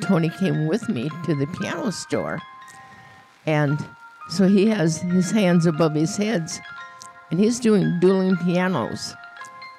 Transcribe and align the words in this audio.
Tony 0.00 0.30
came 0.30 0.66
with 0.66 0.88
me 0.88 1.10
to 1.24 1.34
the 1.34 1.46
piano 1.46 1.90
store. 1.90 2.40
And 3.46 3.78
so 4.28 4.46
he 4.46 4.66
has 4.66 5.00
his 5.00 5.30
hands 5.30 5.66
above 5.66 5.94
his 5.94 6.16
heads 6.16 6.60
and 7.30 7.38
he's 7.38 7.60
doing 7.60 7.98
dueling 8.00 8.36
pianos 8.36 9.14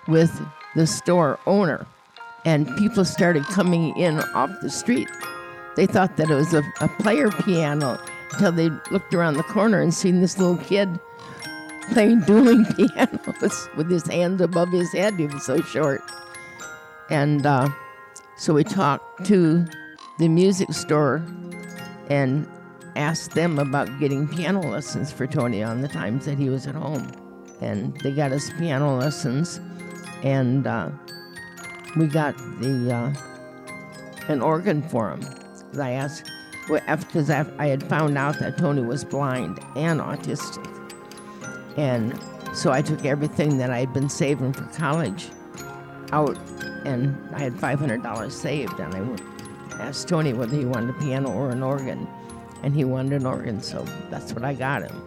with 0.08 0.32
the 0.76 0.88
store 0.88 1.40
owner. 1.46 1.86
And 2.46 2.76
people 2.78 3.06
started 3.06 3.44
coming 3.46 3.96
in 3.98 4.20
off 4.34 4.50
the 4.62 4.70
street. 4.70 5.10
They 5.76 5.86
thought 5.86 6.18
that 6.18 6.30
it 6.30 6.34
was 6.34 6.54
a, 6.54 6.64
a 6.82 6.88
player 6.88 7.30
piano 7.30 8.00
until 8.32 8.52
they 8.52 8.70
looked 8.90 9.14
around 9.14 9.36
the 9.36 9.44
corner 9.44 9.82
and 9.82 9.94
seen 9.94 10.22
this 10.22 10.38
little 10.38 10.58
kid 10.58 11.00
playing 11.92 12.22
dueling 12.28 12.66
pianos 12.66 13.70
with 13.76 13.90
his 13.90 14.08
hands 14.08 14.42
above 14.42 14.70
his 14.72 14.92
head. 14.92 15.16
He 15.16 15.28
was 15.28 15.46
so 15.46 15.62
short. 15.62 16.02
And 17.10 17.46
uh, 17.46 17.70
so 18.38 18.54
we 18.54 18.64
talked 18.64 19.26
to 19.26 19.66
the 20.22 20.30
music 20.30 20.72
store 20.72 21.26
and 22.10 22.48
asked 22.96 23.32
them 23.32 23.58
about 23.58 24.00
getting 24.00 24.28
piano 24.28 24.62
lessons 24.62 25.12
for 25.12 25.26
Tony 25.26 25.64
on 25.64 25.82
the 25.82 25.88
times 25.88 26.26
that 26.26 26.38
he 26.38 26.48
was 26.48 26.68
at 26.68 26.76
home. 26.76 27.12
And 27.60 28.00
they 28.02 28.12
got 28.12 28.32
us 28.32 28.52
piano 28.58 28.98
lessons, 28.98 29.60
and 30.24 30.68
uh, 30.68 30.90
we 31.96 32.08
got 32.08 32.38
the 32.60 32.94
uh, 32.94 34.32
an 34.32 34.42
organ 34.42 34.82
for 34.84 35.10
him. 35.12 35.22
I 35.80 35.92
asked, 35.92 36.30
because 36.68 37.30
I 37.30 37.68
had 37.68 37.84
found 37.84 38.18
out 38.18 38.40
that 38.40 38.58
Tony 38.58 38.82
was 38.82 39.04
blind 39.04 39.60
and 39.76 40.00
autistic. 40.00 40.68
And 41.78 42.20
so 42.54 42.72
I 42.72 42.82
took 42.82 43.06
everything 43.06 43.58
that 43.58 43.70
I 43.70 43.80
had 43.80 43.94
been 43.94 44.10
saving 44.10 44.54
for 44.54 44.66
college 44.66 45.30
out, 46.12 46.38
and 46.86 47.16
I 47.34 47.40
had 47.40 47.54
$500 47.54 48.32
saved. 48.32 48.80
And 48.80 48.94
I 48.94 49.02
asked 49.82 50.08
Tony 50.08 50.32
whether 50.32 50.56
he 50.56 50.64
wanted 50.64 50.92
a 50.92 51.00
piano 51.00 51.32
or 51.32 51.50
an 51.50 51.64
organ, 51.64 52.08
and 52.62 52.76
he 52.76 52.84
wanted 52.84 53.14
an 53.14 53.26
organ, 53.26 53.64
so 53.64 53.84
that's 54.12 54.32
what 54.32 54.44
I 54.44 54.54
got 54.54 54.84
him. 54.84 55.02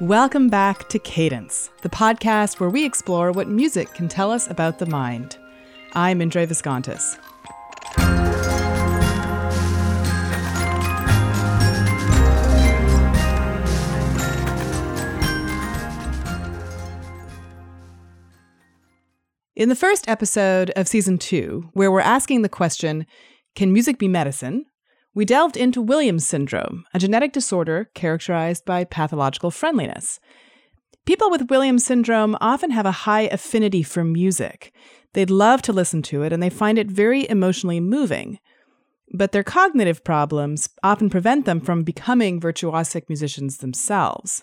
Welcome 0.00 0.48
back 0.48 0.88
to 0.90 0.98
Cadence, 0.98 1.70
the 1.80 1.88
podcast 1.88 2.60
where 2.60 2.70
we 2.70 2.84
explore 2.84 3.32
what 3.32 3.48
music 3.48 3.94
can 3.94 4.08
tell 4.08 4.30
us 4.30 4.48
about 4.50 4.78
the 4.78 4.86
mind. 4.86 5.38
I'm 5.94 6.20
Indre 6.20 6.46
Viskontas. 6.46 7.18
In 19.60 19.68
the 19.68 19.76
first 19.76 20.08
episode 20.08 20.70
of 20.70 20.88
season 20.88 21.18
two, 21.18 21.68
where 21.74 21.92
we're 21.92 22.00
asking 22.00 22.40
the 22.40 22.48
question, 22.48 23.04
Can 23.54 23.74
music 23.74 23.98
be 23.98 24.08
medicine? 24.08 24.64
we 25.14 25.26
delved 25.26 25.54
into 25.54 25.82
Williams 25.82 26.26
syndrome, 26.26 26.86
a 26.94 26.98
genetic 26.98 27.34
disorder 27.34 27.90
characterized 27.94 28.64
by 28.64 28.84
pathological 28.84 29.50
friendliness. 29.50 30.18
People 31.04 31.30
with 31.30 31.50
Williams 31.50 31.84
syndrome 31.84 32.38
often 32.40 32.70
have 32.70 32.86
a 32.86 33.04
high 33.04 33.28
affinity 33.30 33.82
for 33.82 34.02
music. 34.02 34.72
They'd 35.12 35.28
love 35.28 35.60
to 35.60 35.74
listen 35.74 36.00
to 36.04 36.22
it 36.22 36.32
and 36.32 36.42
they 36.42 36.48
find 36.48 36.78
it 36.78 36.90
very 36.90 37.28
emotionally 37.28 37.80
moving. 37.80 38.38
But 39.12 39.32
their 39.32 39.44
cognitive 39.44 40.02
problems 40.04 40.70
often 40.82 41.10
prevent 41.10 41.44
them 41.44 41.60
from 41.60 41.82
becoming 41.82 42.40
virtuosic 42.40 43.10
musicians 43.10 43.58
themselves. 43.58 44.42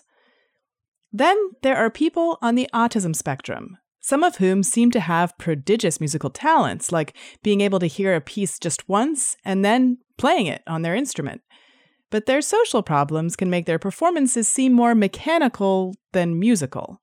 Then 1.12 1.36
there 1.62 1.76
are 1.76 1.90
people 1.90 2.38
on 2.40 2.54
the 2.54 2.70
autism 2.72 3.16
spectrum, 3.16 3.78
some 4.08 4.24
of 4.24 4.36
whom 4.36 4.62
seem 4.62 4.90
to 4.90 5.00
have 5.00 5.36
prodigious 5.36 6.00
musical 6.00 6.30
talents, 6.30 6.90
like 6.90 7.14
being 7.42 7.60
able 7.60 7.78
to 7.78 7.86
hear 7.86 8.14
a 8.14 8.22
piece 8.22 8.58
just 8.58 8.88
once 8.88 9.36
and 9.44 9.62
then 9.62 9.98
playing 10.16 10.46
it 10.46 10.62
on 10.66 10.80
their 10.80 10.94
instrument. 10.94 11.42
But 12.08 12.24
their 12.24 12.40
social 12.40 12.82
problems 12.82 13.36
can 13.36 13.50
make 13.50 13.66
their 13.66 13.78
performances 13.78 14.48
seem 14.48 14.72
more 14.72 14.94
mechanical 14.94 15.94
than 16.12 16.38
musical. 16.38 17.02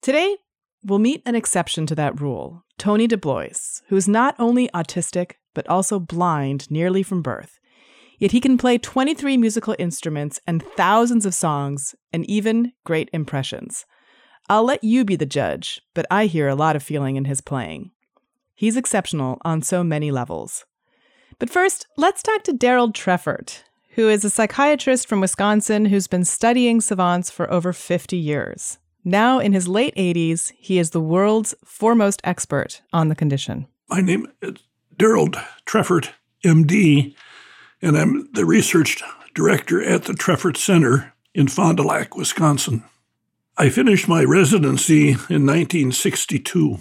Today, 0.00 0.36
we'll 0.84 1.00
meet 1.00 1.22
an 1.26 1.34
exception 1.34 1.86
to 1.86 1.96
that 1.96 2.20
rule 2.20 2.64
Tony 2.78 3.08
DeBlois, 3.08 3.82
who 3.88 3.96
is 3.96 4.06
not 4.06 4.36
only 4.38 4.68
autistic, 4.68 5.32
but 5.54 5.66
also 5.66 5.98
blind 5.98 6.70
nearly 6.70 7.02
from 7.02 7.22
birth. 7.22 7.58
Yet 8.20 8.30
he 8.30 8.38
can 8.38 8.58
play 8.58 8.78
23 8.78 9.36
musical 9.38 9.74
instruments 9.76 10.38
and 10.46 10.62
thousands 10.76 11.26
of 11.26 11.34
songs 11.34 11.96
and 12.12 12.24
even 12.30 12.74
great 12.84 13.10
impressions. 13.12 13.86
I'll 14.48 14.64
let 14.64 14.82
you 14.82 15.04
be 15.04 15.16
the 15.16 15.26
judge, 15.26 15.80
but 15.94 16.06
I 16.10 16.26
hear 16.26 16.48
a 16.48 16.54
lot 16.54 16.76
of 16.76 16.82
feeling 16.82 17.16
in 17.16 17.26
his 17.26 17.40
playing. 17.40 17.90
He's 18.54 18.76
exceptional 18.76 19.38
on 19.44 19.62
so 19.62 19.82
many 19.82 20.10
levels. 20.10 20.64
But 21.38 21.50
first, 21.50 21.86
let's 21.96 22.22
talk 22.22 22.44
to 22.44 22.52
Darold 22.52 22.92
Treffert, 22.92 23.62
who 23.94 24.08
is 24.08 24.24
a 24.24 24.30
psychiatrist 24.30 25.08
from 25.08 25.20
Wisconsin 25.20 25.86
who's 25.86 26.06
been 26.06 26.24
studying 26.24 26.80
savants 26.80 27.30
for 27.30 27.50
over 27.52 27.72
50 27.72 28.16
years. 28.16 28.78
Now, 29.04 29.38
in 29.40 29.52
his 29.52 29.66
late 29.66 29.94
80s, 29.96 30.52
he 30.56 30.78
is 30.78 30.90
the 30.90 31.00
world's 31.00 31.54
foremost 31.64 32.20
expert 32.22 32.82
on 32.92 33.08
the 33.08 33.16
condition. 33.16 33.66
My 33.88 34.00
name 34.00 34.28
is 34.40 34.54
Darold 34.96 35.42
Treffert, 35.66 36.10
MD, 36.44 37.14
and 37.80 37.98
I'm 37.98 38.28
the 38.32 38.44
research 38.44 39.02
director 39.34 39.82
at 39.82 40.04
the 40.04 40.12
Treffert 40.12 40.56
Center 40.56 41.12
in 41.34 41.48
Fond 41.48 41.78
du 41.78 41.82
Lac, 41.82 42.16
Wisconsin. 42.16 42.84
I 43.58 43.68
finished 43.68 44.08
my 44.08 44.24
residency 44.24 45.10
in 45.10 45.46
1962, 45.46 46.78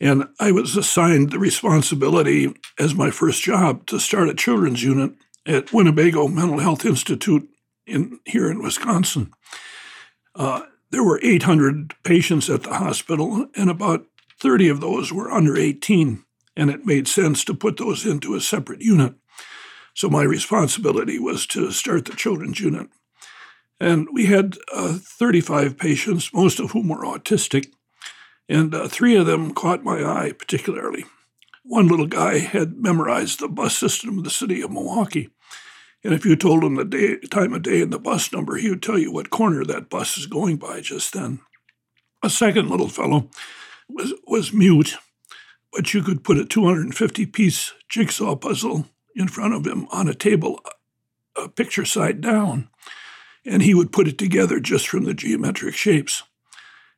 and 0.00 0.28
I 0.38 0.52
was 0.52 0.76
assigned 0.76 1.30
the 1.30 1.40
responsibility 1.40 2.54
as 2.78 2.94
my 2.94 3.10
first 3.10 3.42
job 3.42 3.84
to 3.86 3.98
start 3.98 4.28
a 4.28 4.34
children's 4.34 4.84
unit 4.84 5.14
at 5.44 5.72
Winnebago 5.72 6.28
Mental 6.28 6.60
Health 6.60 6.84
Institute 6.84 7.48
in 7.84 8.20
here 8.24 8.48
in 8.48 8.62
Wisconsin. 8.62 9.32
Uh, 10.36 10.62
there 10.90 11.02
were 11.02 11.18
800 11.20 11.94
patients 12.04 12.48
at 12.48 12.62
the 12.62 12.74
hospital, 12.74 13.48
and 13.56 13.68
about 13.68 14.06
30 14.40 14.68
of 14.68 14.80
those 14.80 15.12
were 15.12 15.32
under 15.32 15.56
18, 15.56 16.24
and 16.56 16.70
it 16.70 16.86
made 16.86 17.08
sense 17.08 17.44
to 17.44 17.54
put 17.54 17.76
those 17.76 18.06
into 18.06 18.36
a 18.36 18.40
separate 18.40 18.82
unit. 18.82 19.14
So 19.94 20.08
my 20.08 20.22
responsibility 20.22 21.18
was 21.18 21.44
to 21.48 21.72
start 21.72 22.04
the 22.04 22.14
children's 22.14 22.60
unit. 22.60 22.88
And 23.78 24.08
we 24.12 24.26
had 24.26 24.56
uh, 24.72 24.98
35 25.00 25.76
patients, 25.76 26.32
most 26.32 26.60
of 26.60 26.70
whom 26.70 26.88
were 26.88 27.04
autistic, 27.04 27.72
and 28.48 28.74
uh, 28.74 28.88
three 28.88 29.16
of 29.16 29.26
them 29.26 29.52
caught 29.52 29.84
my 29.84 30.02
eye 30.02 30.32
particularly. 30.32 31.04
One 31.62 31.88
little 31.88 32.06
guy 32.06 32.38
had 32.38 32.78
memorized 32.78 33.40
the 33.40 33.48
bus 33.48 33.76
system 33.76 34.18
of 34.18 34.24
the 34.24 34.30
city 34.30 34.62
of 34.62 34.70
Milwaukee. 34.70 35.30
And 36.04 36.14
if 36.14 36.24
you 36.24 36.36
told 36.36 36.62
him 36.62 36.76
the 36.76 36.84
day, 36.84 37.18
time 37.28 37.52
of 37.52 37.62
day 37.62 37.82
and 37.82 37.92
the 37.92 37.98
bus 37.98 38.32
number, 38.32 38.56
he 38.56 38.70
would 38.70 38.82
tell 38.82 38.98
you 38.98 39.12
what 39.12 39.30
corner 39.30 39.64
that 39.64 39.90
bus 39.90 40.16
is 40.16 40.26
going 40.26 40.56
by 40.56 40.80
just 40.80 41.12
then. 41.12 41.40
A 42.22 42.30
second 42.30 42.70
little 42.70 42.88
fellow 42.88 43.28
was, 43.88 44.14
was 44.26 44.52
mute, 44.52 44.96
but 45.72 45.92
you 45.92 46.02
could 46.02 46.22
put 46.22 46.38
a 46.38 46.44
250 46.44 47.26
piece 47.26 47.72
jigsaw 47.88 48.36
puzzle 48.36 48.86
in 49.16 49.26
front 49.26 49.54
of 49.54 49.66
him 49.66 49.88
on 49.90 50.08
a 50.08 50.14
table, 50.14 50.60
a 51.34 51.48
picture 51.48 51.84
side 51.84 52.20
down 52.20 52.68
and 53.46 53.62
he 53.62 53.74
would 53.74 53.92
put 53.92 54.08
it 54.08 54.18
together 54.18 54.60
just 54.60 54.88
from 54.88 55.04
the 55.04 55.14
geometric 55.14 55.74
shapes. 55.74 56.22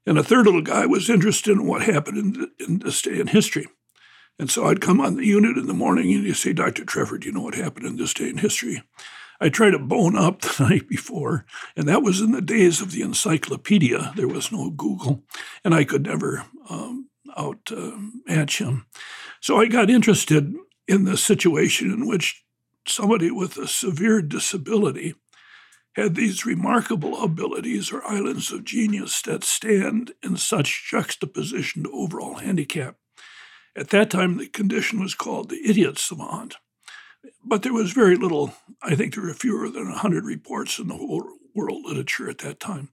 And 0.07 0.19
a 0.19 0.25
third 0.25 0.47
little 0.47 0.63
guy 0.63 0.87
was 0.87 1.11
interested 1.11 1.53
in 1.53 1.67
what 1.67 1.83
happened 1.83 2.19
in, 2.19 2.51
in 2.67 2.79
this 2.79 3.03
day 3.03 3.21
in 3.21 3.27
history. 3.27 3.67
And 4.39 4.51
so 4.51 4.67
I'd 4.67 4.81
come 4.81 5.01
on 5.01 5.17
the 5.17 5.27
unit 5.27 5.59
in 5.59 5.67
the 5.67 5.75
morning 5.75 6.13
and 6.15 6.25
he'd 6.25 6.35
say, 6.35 6.53
Dr. 6.53 6.85
Treffert, 6.85 7.21
do 7.21 7.27
you 7.29 7.33
know 7.33 7.43
what 7.43 7.55
happened 7.55 7.87
in 7.87 7.97
this 7.97 8.15
day 8.15 8.29
in 8.29 8.39
history? 8.39 8.83
I 9.41 9.49
tried 9.49 9.71
to 9.71 9.79
bone 9.79 10.17
up 10.17 10.41
the 10.41 10.65
night 10.65 10.89
before, 10.89 11.45
and 11.77 11.89
that 11.89 12.03
was 12.03 12.21
in 12.21 12.33
the 12.33 12.41
days 12.41 12.81
of 12.81 12.93
the 12.93 13.03
encyclopedia. 13.03 14.13
There 14.17 14.29
was 14.29 14.51
no 14.51 14.71
Google, 14.71 15.23
and 15.65 15.75
I 15.75 15.85
could 15.85 16.05
never 16.05 16.45
um, 16.69 17.09
uh, 17.37 17.53
him. 17.67 18.87
So 19.41 19.61
I 19.61 19.67
got 19.67 19.91
interested 19.91 20.55
in 20.87 21.05
the 21.05 21.17
situation 21.17 21.93
in 21.93 22.07
which 22.07 22.45
somebody 22.87 23.31
with 23.31 23.57
a 23.57 23.69
severe 23.69 24.23
disability 24.23 25.15
had 25.99 26.15
these 26.15 26.47
remarkable 26.47 27.23
abilities 27.23 27.93
or 27.93 28.07
islands 28.07 28.53
of 28.53 28.65
genius 28.65 29.21
that 29.23 29.43
stand 29.43 30.13
in 30.23 30.37
such 30.37 30.89
juxtaposition 30.89 31.83
to 31.83 31.91
overall 31.91 32.35
handicap. 32.37 32.97
At 33.77 33.91
that 33.91 34.11
time, 34.11 34.39
the 34.39 34.47
condition 34.47 35.01
was 35.01 35.15
called 35.15 35.49
the 35.49 35.61
idiot 35.69 35.99
savant. 35.99 36.57
But 37.45 37.63
there 37.63 37.73
was 37.73 37.93
very 37.93 38.17
little, 38.17 38.55
I 38.81 38.95
think 38.95 39.15
there 39.15 39.25
were 39.25 39.35
fewer 39.35 39.69
than 39.69 39.87
100 39.87 40.25
reports 40.25 40.79
in 40.79 40.87
the 40.87 40.95
whole 40.95 41.25
world 41.55 41.83
literature 41.85 42.31
at 42.31 42.39
that 42.39 42.61
time. 42.61 42.91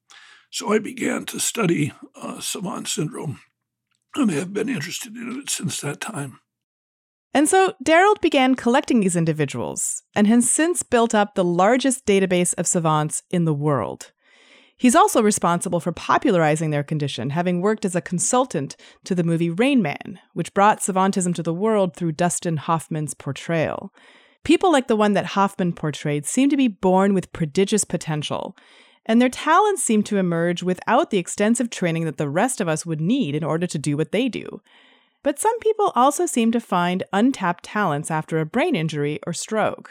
So 0.49 0.73
I 0.73 0.79
began 0.79 1.25
to 1.25 1.39
study 1.39 1.93
uh, 2.15 2.39
savant 2.39 2.87
syndrome 2.87 3.39
and 4.15 4.31
have 4.31 4.53
been 4.53 4.69
interested 4.69 5.15
in 5.15 5.39
it 5.39 5.49
since 5.49 5.81
that 5.81 6.01
time. 6.01 6.39
And 7.35 7.49
so 7.49 7.73
Darold 7.83 8.21
began 8.21 8.55
collecting 8.55 9.01
these 9.01 9.17
individuals 9.17 10.03
and 10.15 10.25
has 10.25 10.49
since 10.49 10.83
built 10.83 11.13
up 11.13 11.35
the 11.35 11.43
largest 11.43 12.05
database 12.05 12.53
of 12.57 12.65
savants 12.65 13.23
in 13.29 13.43
the 13.43 13.53
world. 13.53 14.13
He's 14.77 14.95
also 14.95 15.21
responsible 15.21 15.81
for 15.81 15.91
popularizing 15.91 16.69
their 16.69 16.81
condition, 16.83 17.31
having 17.31 17.59
worked 17.59 17.83
as 17.83 17.93
a 17.93 17.99
consultant 17.99 18.77
to 19.03 19.13
the 19.13 19.23
movie 19.23 19.49
Rain 19.49 19.81
Man, 19.81 20.17
which 20.33 20.53
brought 20.53 20.79
savantism 20.79 21.35
to 21.35 21.43
the 21.43 21.53
world 21.53 21.93
through 21.93 22.13
Dustin 22.13 22.55
Hoffman's 22.55 23.13
portrayal. 23.13 23.93
People 24.45 24.71
like 24.71 24.87
the 24.87 24.95
one 24.95 25.11
that 25.11 25.25
Hoffman 25.25 25.73
portrayed 25.73 26.25
seem 26.25 26.49
to 26.49 26.57
be 26.57 26.69
born 26.69 27.13
with 27.13 27.33
prodigious 27.33 27.83
potential, 27.83 28.55
and 29.05 29.21
their 29.21 29.27
talents 29.27 29.83
seem 29.83 30.03
to 30.03 30.17
emerge 30.17 30.63
without 30.63 31.09
the 31.09 31.17
extensive 31.17 31.69
training 31.69 32.05
that 32.05 32.15
the 32.15 32.29
rest 32.29 32.61
of 32.61 32.69
us 32.69 32.85
would 32.85 33.01
need 33.01 33.35
in 33.35 33.43
order 33.43 33.67
to 33.67 33.77
do 33.77 33.97
what 33.97 34.13
they 34.13 34.29
do. 34.29 34.61
But 35.25 35.39
some 35.39 35.57
people 35.57 35.91
also 35.95 36.27
seem 36.27 36.51
to 36.51 36.59
find 36.59 37.03
untapped 37.11 37.63
talents 37.63 38.11
after 38.11 38.37
a 38.37 38.45
brain 38.45 38.75
injury 38.75 39.19
or 39.25 39.33
stroke. 39.33 39.89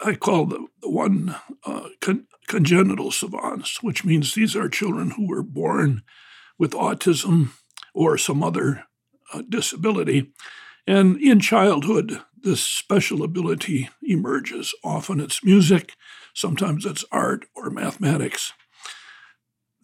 I 0.00 0.14
call 0.14 0.46
the, 0.46 0.68
the 0.80 0.90
one 0.90 1.34
uh, 1.66 1.88
con- 2.00 2.28
congenital 2.46 3.10
savants, 3.10 3.82
which 3.82 4.04
means 4.04 4.32
these 4.32 4.54
are 4.54 4.68
children 4.68 5.10
who 5.10 5.26
were 5.26 5.42
born 5.42 6.02
with 6.56 6.70
autism 6.70 7.50
or 7.96 8.16
some 8.16 8.44
other 8.44 8.84
uh, 9.32 9.42
disability. 9.48 10.30
And 10.86 11.20
in 11.20 11.40
childhood, 11.40 12.20
this 12.40 12.60
special 12.60 13.24
ability 13.24 13.88
emerges. 14.04 14.72
Often 14.84 15.18
it's 15.18 15.42
music, 15.42 15.94
sometimes 16.32 16.86
it's 16.86 17.04
art 17.10 17.46
or 17.56 17.70
mathematics. 17.70 18.52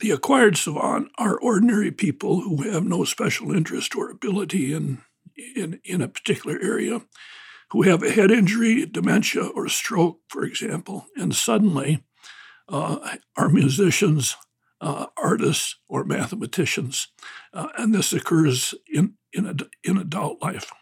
The 0.00 0.11
acquired 0.12 0.56
savant 0.56 1.11
are 1.19 1.38
ordinary 1.38 1.91
people 1.91 2.41
who 2.41 2.62
have 2.62 2.85
no 2.85 3.05
special 3.05 3.52
interest 3.52 3.94
or 3.94 4.11
ability 4.11 4.73
in, 4.73 5.02
in, 5.55 5.79
in 5.85 6.00
a 6.00 6.08
particular 6.08 6.58
area 6.62 7.02
who 7.73 7.82
have 7.82 8.02
a 8.02 8.11
head 8.11 8.31
injury, 8.31 8.87
dementia, 8.87 9.44
or 9.44 9.69
stroke, 9.69 10.20
for 10.29 10.43
example, 10.43 11.06
and 11.17 11.35
suddenly 11.35 12.02
uh, 12.69 13.17
are 13.37 13.50
musicians, 13.50 14.37
uh, 14.81 15.06
artists, 15.23 15.76
or 15.87 16.02
mathematicians. 16.05 17.08
Uh, 17.52 17.69
and 17.76 17.94
this 17.94 18.14
occurs 18.14 18.75
in, 18.93 19.14
in, 19.35 19.47
ad- 19.47 19.69
in 19.85 19.99
adult 19.99 20.41
life. 20.41 20.73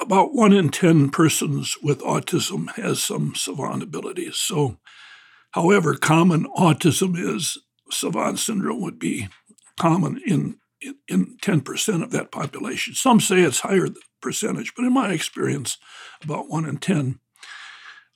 About 0.00 0.34
one 0.34 0.52
in 0.52 0.70
10 0.70 1.10
persons 1.10 1.76
with 1.82 2.00
autism 2.00 2.74
has 2.74 3.00
some 3.00 3.34
savant 3.36 3.84
abilities. 3.84 4.36
So, 4.36 4.78
however 5.52 5.94
common 5.94 6.46
autism 6.56 7.16
is, 7.16 7.56
savant 7.90 8.38
syndrome 8.38 8.80
would 8.80 8.98
be 8.98 9.28
common 9.78 10.20
in, 10.26 10.58
in, 10.80 10.96
in 11.08 11.36
10% 11.38 12.02
of 12.02 12.10
that 12.10 12.30
population. 12.30 12.94
Some 12.94 13.20
say 13.20 13.40
it's 13.40 13.60
higher 13.60 13.88
percentage, 14.20 14.74
but 14.74 14.84
in 14.84 14.92
my 14.92 15.12
experience, 15.12 15.78
about 16.22 16.48
one 16.48 16.64
in 16.66 16.78
10. 16.78 17.18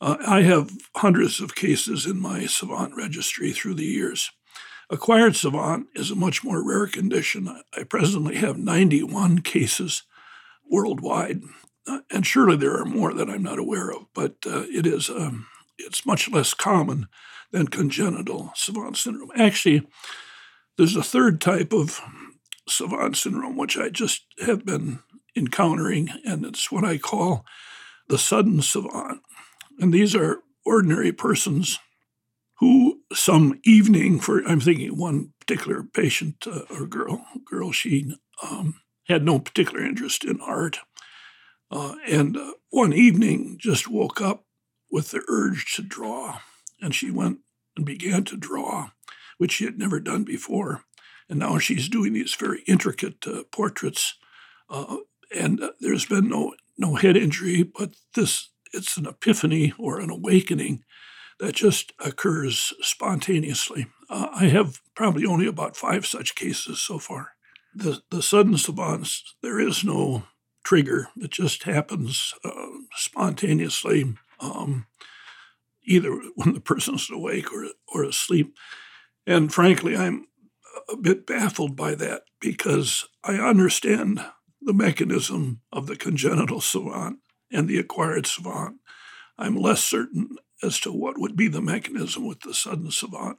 Uh, 0.00 0.17
I 0.26 0.43
have 0.43 0.70
hundreds 0.96 1.40
of 1.40 1.55
cases 1.55 2.06
in 2.06 2.20
my 2.20 2.46
savant 2.46 2.96
registry 2.96 3.52
through 3.52 3.75
the 3.75 3.84
years. 3.84 4.31
Acquired 4.88 5.37
savant 5.37 5.87
is 5.94 6.11
a 6.11 6.16
much 6.16 6.43
more 6.43 6.66
rare 6.66 6.87
condition. 6.87 7.62
I 7.76 7.84
presently 7.84 8.37
have 8.37 8.58
91 8.58 9.43
cases 9.43 10.02
worldwide, 10.69 11.43
uh, 11.87 12.00
and 12.11 12.26
surely 12.26 12.56
there 12.56 12.76
are 12.76 12.84
more 12.84 13.12
that 13.12 13.28
I'm 13.28 13.43
not 13.43 13.58
aware 13.58 13.90
of, 13.90 14.06
but 14.14 14.37
uh, 14.46 14.64
it 14.69 14.87
is 14.87 15.11
um, 15.11 15.46
it's 15.78 16.06
much 16.06 16.28
less 16.31 16.55
common 16.55 17.08
than 17.52 17.69
congenital 17.69 18.52
savant 18.55 18.97
syndrome. 18.97 19.31
Actually, 19.37 19.87
there's 20.76 20.97
a 20.97 21.02
third 21.02 21.41
type 21.41 21.73
of 21.73 22.00
savant 22.69 23.17
syndrome 23.17 23.56
which 23.56 23.76
I 23.76 23.88
just 23.88 24.25
have 24.44 24.64
been 24.64 25.00
encountering, 25.37 26.11
and 26.25 26.44
it's 26.44 26.70
what 26.70 26.85
I 26.85 26.99
call 26.99 27.44
the 28.08 28.19
sudden 28.19 28.62
savant. 28.62 29.20
And 29.79 29.93
these 29.93 30.14
are 30.14 30.43
ordinary 30.64 31.12
persons 31.12 31.79
who, 32.58 33.00
some 33.12 33.58
evening, 33.64 34.20
for 34.20 34.47
I'm 34.47 34.61
thinking 34.61 34.97
one 34.97 35.32
particular 35.41 35.82
patient 35.82 36.47
uh, 36.47 36.62
or 36.70 36.87
girl, 36.87 37.25
girl, 37.44 37.73
she 37.73 38.12
um, 38.43 38.81
had 39.08 39.25
no 39.25 39.38
particular 39.38 39.82
interest 39.82 40.25
in 40.25 40.41
art, 40.41 40.79
uh, 41.70 41.94
and 42.06 42.37
uh, 42.37 42.52
one 42.70 42.93
evening 42.93 43.56
just 43.58 43.88
woke 43.88 44.20
up 44.20 44.44
with 44.91 45.11
the 45.11 45.23
urge 45.29 45.75
to 45.75 45.82
draw, 45.82 46.41
and 46.81 46.94
she 46.94 47.11
went 47.11 47.38
and 47.77 47.87
began 47.87 48.25
to 48.25 48.37
draw, 48.37 48.91
which 49.38 49.53
she 49.53 49.65
had 49.65 49.79
never 49.79 50.00
done 50.00 50.25
before, 50.25 50.85
and 51.29 51.38
now 51.38 51.59
she's 51.59 51.88
doing 51.88 52.12
these 52.12 52.35
very 52.35 52.62
intricate 52.67 53.27
uh, 53.27 53.43
portraits 53.53 54.15
uh, 54.71 54.97
and 55.37 55.62
uh, 55.62 55.73
there's 55.81 56.06
been 56.06 56.29
no 56.29 56.55
no 56.79 56.94
head 56.94 57.17
injury, 57.17 57.62
but 57.62 57.94
this 58.15 58.50
it's 58.73 58.97
an 58.97 59.06
epiphany 59.06 59.75
or 59.79 60.00
an 60.00 60.11
awakening 60.11 60.85
that 61.41 61.55
just 61.55 61.93
occurs 61.99 62.73
spontaneously. 62.81 63.87
Uh, 64.09 64.29
I 64.33 64.47
have 64.47 64.81
probably 64.94 65.26
only 65.26 65.47
about 65.47 65.76
five 65.76 66.06
such 66.06 66.35
cases 66.35 66.81
so 66.81 66.99
far. 66.99 67.33
The 67.75 68.00
the 68.11 68.23
sudden 68.23 68.56
savants, 68.56 69.35
there 69.43 69.61
is 69.61 69.85
no 69.85 70.25
trigger; 70.65 71.09
it 71.17 71.31
just 71.31 71.65
happens 71.65 72.33
uh, 72.44 72.67
spontaneously, 72.94 74.15
um, 74.38 74.87
either 75.90 76.20
when 76.37 76.54
the 76.54 76.60
person's 76.60 77.10
awake 77.10 77.52
or 77.52 77.66
or 77.92 78.04
asleep. 78.04 78.54
And 79.26 79.52
frankly, 79.52 79.96
I'm 79.96 80.26
a 80.88 80.96
bit 80.96 81.26
baffled 81.26 81.76
by 81.76 81.94
that 81.96 82.22
because 82.40 83.06
I 83.25 83.34
understand 83.34 84.25
the 84.62 84.72
mechanism 84.72 85.60
of 85.72 85.87
the 85.87 85.96
congenital 85.96 86.60
savant 86.60 87.19
and 87.52 87.69
the 87.69 87.78
acquired 87.78 88.26
savant. 88.26 88.76
I'm 89.38 89.56
less 89.56 89.82
certain 89.84 90.37
as 90.62 90.78
to 90.81 90.92
what 90.92 91.19
would 91.19 91.37
be 91.37 91.48
the 91.48 91.62
mechanism 91.62 92.26
with 92.26 92.40
the 92.40 92.54
sudden 92.54 92.90
savant. 92.90 93.38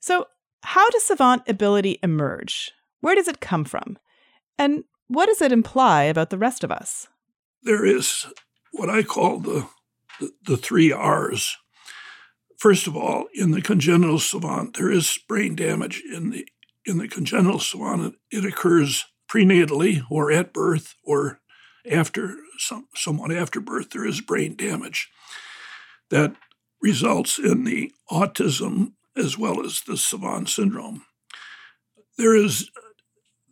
So, 0.00 0.26
how 0.62 0.88
does 0.90 1.04
savant 1.04 1.42
ability 1.48 1.98
emerge? 2.02 2.72
Where 3.00 3.14
does 3.14 3.28
it 3.28 3.40
come 3.40 3.64
from? 3.64 3.98
And 4.58 4.84
what 5.06 5.26
does 5.26 5.40
it 5.40 5.52
imply 5.52 6.04
about 6.04 6.30
the 6.30 6.38
rest 6.38 6.64
of 6.64 6.72
us? 6.72 7.06
There 7.62 7.84
is 7.84 8.26
what 8.72 8.90
I 8.90 9.02
call 9.02 9.38
the, 9.38 9.68
the, 10.20 10.32
the 10.44 10.56
three 10.56 10.90
R's. 10.92 11.56
First 12.58 12.86
of 12.88 12.96
all, 12.96 13.26
in 13.32 13.52
the 13.52 13.62
congenital 13.62 14.18
savant, 14.18 14.76
there 14.76 14.90
is 14.90 15.18
brain 15.28 15.54
damage 15.54 16.02
in 16.12 16.30
the 16.30 16.46
in 16.84 16.98
the 16.98 17.08
congenital 17.08 17.60
savant. 17.60 18.16
It 18.30 18.44
occurs 18.44 19.04
prenatally 19.30 20.02
or 20.10 20.32
at 20.32 20.52
birth 20.52 20.94
or 21.04 21.40
after 21.90 22.36
some, 22.58 22.88
somewhat 22.94 23.30
after 23.30 23.60
birth, 23.60 23.90
there 23.90 24.06
is 24.06 24.20
brain 24.20 24.56
damage 24.56 25.10
that 26.10 26.34
results 26.82 27.38
in 27.38 27.64
the 27.64 27.92
autism 28.10 28.92
as 29.16 29.36
well 29.36 29.64
as 29.64 29.82
the 29.82 29.96
savant 29.96 30.48
syndrome. 30.48 31.04
There 32.16 32.34
is 32.34 32.70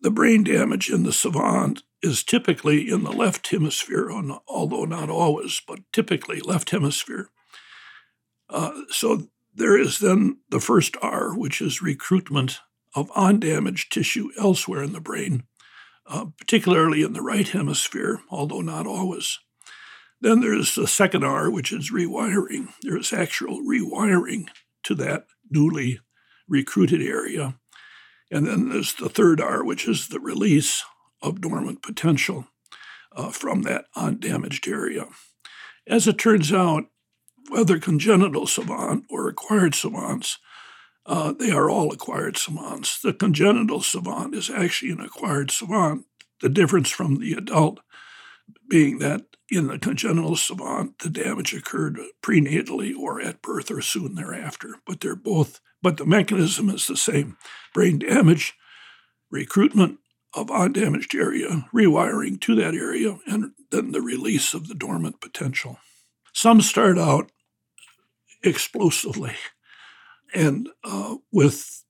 the 0.00 0.10
brain 0.10 0.44
damage 0.44 0.90
in 0.90 1.02
the 1.02 1.12
savant 1.12 1.82
is 2.02 2.22
typically 2.22 2.90
in 2.90 3.04
the 3.04 3.12
left 3.12 3.48
hemisphere, 3.48 4.10
although 4.46 4.84
not 4.84 5.10
always, 5.10 5.60
but 5.66 5.80
typically 5.92 6.40
left 6.40 6.70
hemisphere. 6.70 7.28
Uh, 8.48 8.82
so 8.90 9.28
there 9.54 9.78
is 9.78 9.98
then 9.98 10.38
the 10.50 10.60
first 10.60 10.96
R, 11.02 11.36
which 11.36 11.60
is 11.60 11.82
recruitment 11.82 12.60
of 12.94 13.10
undamaged 13.14 13.92
tissue 13.92 14.30
elsewhere 14.38 14.82
in 14.82 14.92
the 14.92 15.00
brain 15.00 15.44
uh, 16.08 16.26
particularly 16.38 17.02
in 17.02 17.12
the 17.12 17.22
right 17.22 17.48
hemisphere, 17.48 18.20
although 18.30 18.60
not 18.60 18.86
always. 18.86 19.38
Then 20.20 20.40
there's 20.40 20.74
the 20.74 20.86
second 20.86 21.24
R, 21.24 21.50
which 21.50 21.72
is 21.72 21.92
rewiring. 21.92 22.72
There's 22.82 23.12
actual 23.12 23.62
rewiring 23.62 24.48
to 24.84 24.94
that 24.94 25.26
newly 25.50 26.00
recruited 26.48 27.02
area. 27.02 27.58
And 28.30 28.46
then 28.46 28.68
there's 28.68 28.94
the 28.94 29.08
third 29.08 29.40
R, 29.40 29.64
which 29.64 29.86
is 29.86 30.08
the 30.08 30.20
release 30.20 30.84
of 31.22 31.40
dormant 31.40 31.82
potential 31.82 32.46
uh, 33.14 33.30
from 33.30 33.62
that 33.62 33.86
undamaged 33.94 34.68
area. 34.68 35.06
As 35.86 36.08
it 36.08 36.18
turns 36.18 36.52
out, 36.52 36.84
whether 37.48 37.78
congenital 37.78 38.46
savant 38.46 39.04
or 39.08 39.28
acquired 39.28 39.74
savants, 39.74 40.38
uh, 41.06 41.32
they 41.32 41.50
are 41.50 41.70
all 41.70 41.92
acquired 41.92 42.36
savants. 42.36 43.00
The 43.00 43.12
congenital 43.12 43.80
savant 43.80 44.34
is 44.34 44.50
actually 44.50 44.92
an 44.92 45.00
acquired 45.00 45.50
savant. 45.50 46.04
The 46.40 46.48
difference 46.48 46.90
from 46.90 47.18
the 47.20 47.32
adult 47.34 47.80
being 48.68 48.98
that 48.98 49.22
in 49.48 49.68
the 49.68 49.78
congenital 49.78 50.36
savant, 50.36 50.98
the 50.98 51.08
damage 51.08 51.54
occurred 51.54 51.98
prenatally 52.22 52.96
or 52.96 53.20
at 53.20 53.42
birth 53.42 53.70
or 53.70 53.80
soon 53.80 54.14
thereafter. 54.14 54.76
But 54.86 55.00
they're 55.00 55.16
both, 55.16 55.60
but 55.82 55.96
the 55.96 56.06
mechanism 56.06 56.68
is 56.68 56.86
the 56.86 56.96
same 56.96 57.36
brain 57.72 58.00
damage, 58.00 58.54
recruitment 59.30 59.98
of 60.34 60.50
undamaged 60.50 61.14
area, 61.14 61.68
rewiring 61.74 62.40
to 62.42 62.54
that 62.56 62.74
area, 62.74 63.18
and 63.26 63.52
then 63.70 63.92
the 63.92 64.02
release 64.02 64.52
of 64.52 64.68
the 64.68 64.74
dormant 64.74 65.20
potential. 65.20 65.78
Some 66.32 66.60
start 66.60 66.98
out 66.98 67.30
explosively 68.42 69.34
and 70.34 70.68
uh, 70.84 71.16
with 71.32 71.84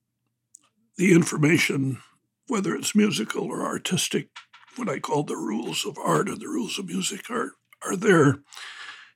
the 0.97 1.13
information, 1.13 1.99
whether 2.47 2.75
it's 2.75 2.95
musical 2.95 3.43
or 3.45 3.63
artistic, 3.63 4.29
what 4.75 4.89
I 4.89 4.99
call 4.99 5.23
the 5.23 5.35
rules 5.35 5.85
of 5.85 5.97
art 5.97 6.29
or 6.29 6.35
the 6.35 6.47
rules 6.47 6.79
of 6.79 6.87
music 6.87 7.29
are 7.29 7.53
are 7.85 7.95
there, 7.95 8.39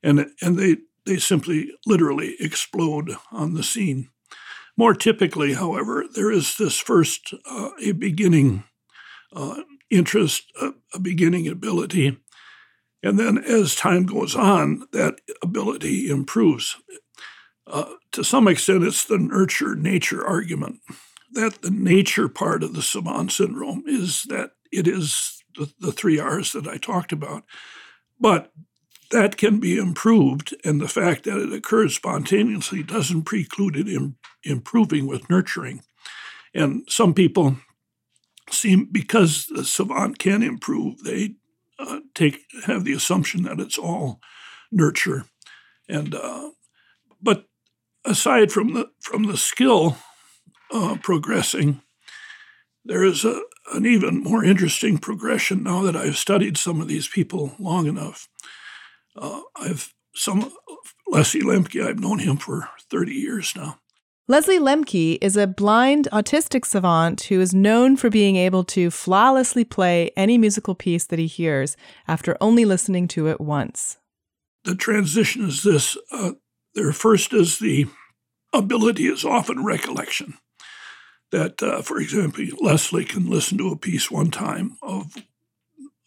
and 0.03 0.27
and 0.41 0.57
they 0.57 0.77
they 1.05 1.17
simply 1.17 1.71
literally 1.85 2.35
explode 2.39 3.15
on 3.31 3.53
the 3.53 3.63
scene. 3.63 4.09
More 4.77 4.93
typically, 4.93 5.53
however, 5.53 6.05
there 6.13 6.31
is 6.31 6.57
this 6.57 6.77
first 6.79 7.33
uh, 7.49 7.69
a 7.83 7.91
beginning 7.91 8.63
uh, 9.33 9.61
interest, 9.89 10.43
a, 10.59 10.73
a 10.93 10.99
beginning 10.99 11.47
ability, 11.47 12.17
and 13.03 13.19
then 13.19 13.37
as 13.37 13.75
time 13.75 14.05
goes 14.05 14.35
on, 14.35 14.87
that 14.91 15.19
ability 15.41 16.09
improves. 16.09 16.77
Uh, 17.71 17.93
to 18.11 18.23
some 18.23 18.47
extent, 18.47 18.83
it's 18.83 19.05
the 19.05 19.17
nurture 19.17 19.75
nature 19.75 20.25
argument 20.25 20.79
that 21.31 21.61
the 21.61 21.71
nature 21.71 22.27
part 22.27 22.63
of 22.63 22.73
the 22.73 22.81
savant 22.81 23.31
syndrome 23.31 23.83
is 23.87 24.23
that 24.23 24.51
it 24.71 24.87
is 24.87 25.41
the, 25.55 25.71
the 25.79 25.91
three 25.91 26.19
R's 26.19 26.51
that 26.51 26.67
I 26.67 26.77
talked 26.77 27.13
about. 27.13 27.43
But 28.19 28.51
that 29.11 29.37
can 29.37 29.59
be 29.59 29.77
improved, 29.77 30.55
and 30.63 30.79
the 30.79 30.87
fact 30.87 31.23
that 31.23 31.37
it 31.37 31.53
occurs 31.53 31.95
spontaneously 31.95 32.83
doesn't 32.83 33.23
preclude 33.23 33.75
it 33.75 33.87
Im- 33.87 34.17
improving 34.43 35.07
with 35.07 35.29
nurturing. 35.29 35.81
And 36.53 36.83
some 36.89 37.13
people 37.13 37.57
seem, 38.49 38.89
because 38.91 39.45
the 39.47 39.63
savant 39.63 40.19
can 40.19 40.43
improve, 40.43 41.03
they 41.03 41.35
uh, 41.79 41.99
take 42.13 42.41
have 42.65 42.83
the 42.83 42.93
assumption 42.93 43.43
that 43.43 43.59
it's 43.59 43.77
all 43.77 44.19
nurture. 44.71 45.25
And 45.89 46.13
uh, 46.13 46.51
but 47.21 47.45
aside 48.05 48.51
from 48.51 48.73
the 48.73 48.89
from 49.01 49.23
the 49.23 49.37
skill 49.37 49.97
uh, 50.71 50.97
progressing, 51.01 51.81
there 52.85 53.03
is 53.03 53.23
a, 53.25 53.41
an 53.73 53.85
even 53.85 54.23
more 54.23 54.43
interesting 54.43 54.97
progression 54.97 55.63
now 55.63 55.81
that 55.83 55.95
I've 55.95 56.17
studied 56.17 56.57
some 56.57 56.81
of 56.81 56.87
these 56.87 57.07
people 57.07 57.55
long 57.59 57.87
enough. 57.87 58.27
Uh, 59.15 59.41
I've 59.55 59.93
some 60.15 60.51
Leslie 61.07 61.41
Lemke. 61.41 61.85
I've 61.85 61.99
known 61.99 62.19
him 62.19 62.37
for 62.37 62.69
thirty 62.89 63.13
years 63.13 63.53
now. 63.55 63.79
Leslie 64.27 64.59
Lemke 64.59 65.17
is 65.21 65.35
a 65.35 65.47
blind 65.47 66.07
autistic 66.13 66.65
savant 66.65 67.21
who 67.23 67.41
is 67.41 67.53
known 67.53 67.97
for 67.97 68.09
being 68.09 68.37
able 68.37 68.63
to 68.63 68.89
flawlessly 68.89 69.65
play 69.65 70.11
any 70.15 70.37
musical 70.37 70.73
piece 70.73 71.05
that 71.07 71.19
he 71.19 71.27
hears 71.27 71.75
after 72.07 72.37
only 72.39 72.63
listening 72.63 73.09
to 73.09 73.27
it 73.27 73.41
once. 73.41 73.97
The 74.63 74.75
transition 74.75 75.47
is 75.47 75.63
this: 75.63 75.97
uh, 76.11 76.31
there 76.75 76.91
first 76.91 77.33
is 77.33 77.59
the 77.59 77.87
ability 78.53 79.07
is 79.07 79.23
often 79.23 79.63
recollection 79.63 80.35
that, 81.31 81.63
uh, 81.63 81.81
for 81.81 81.99
example, 81.99 82.45
Leslie 82.59 83.05
can 83.05 83.29
listen 83.29 83.57
to 83.57 83.71
a 83.71 83.77
piece 83.77 84.11
one 84.11 84.31
time 84.31 84.77
of 84.81 85.15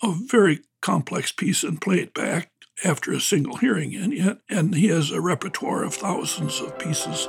a 0.02 0.12
very 0.12 0.60
complex 0.82 1.32
piece 1.32 1.62
and 1.62 1.80
play 1.80 1.96
it 2.00 2.12
back 2.12 2.50
after 2.84 3.12
a 3.12 3.20
single 3.20 3.56
hearing, 3.56 3.94
and 3.94 4.12
yet, 4.12 4.38
and 4.50 4.74
he 4.74 4.88
has 4.88 5.10
a 5.10 5.20
repertoire 5.20 5.82
of 5.82 5.94
thousands 5.94 6.60
of 6.60 6.78
pieces. 6.78 7.28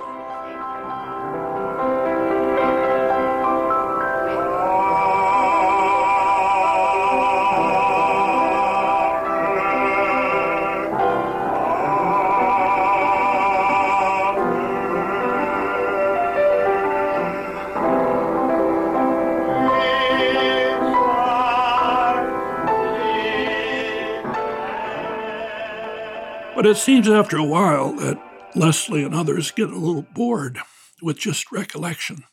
But 26.66 26.72
it 26.72 26.78
seems 26.78 27.08
after 27.08 27.38
a 27.38 27.44
while 27.44 27.94
that 27.98 28.20
Leslie 28.56 29.04
and 29.04 29.14
others 29.14 29.52
get 29.52 29.70
a 29.70 29.78
little 29.78 30.02
bored 30.02 30.58
with 31.00 31.20
just 31.20 31.52
recollection. 31.52 32.24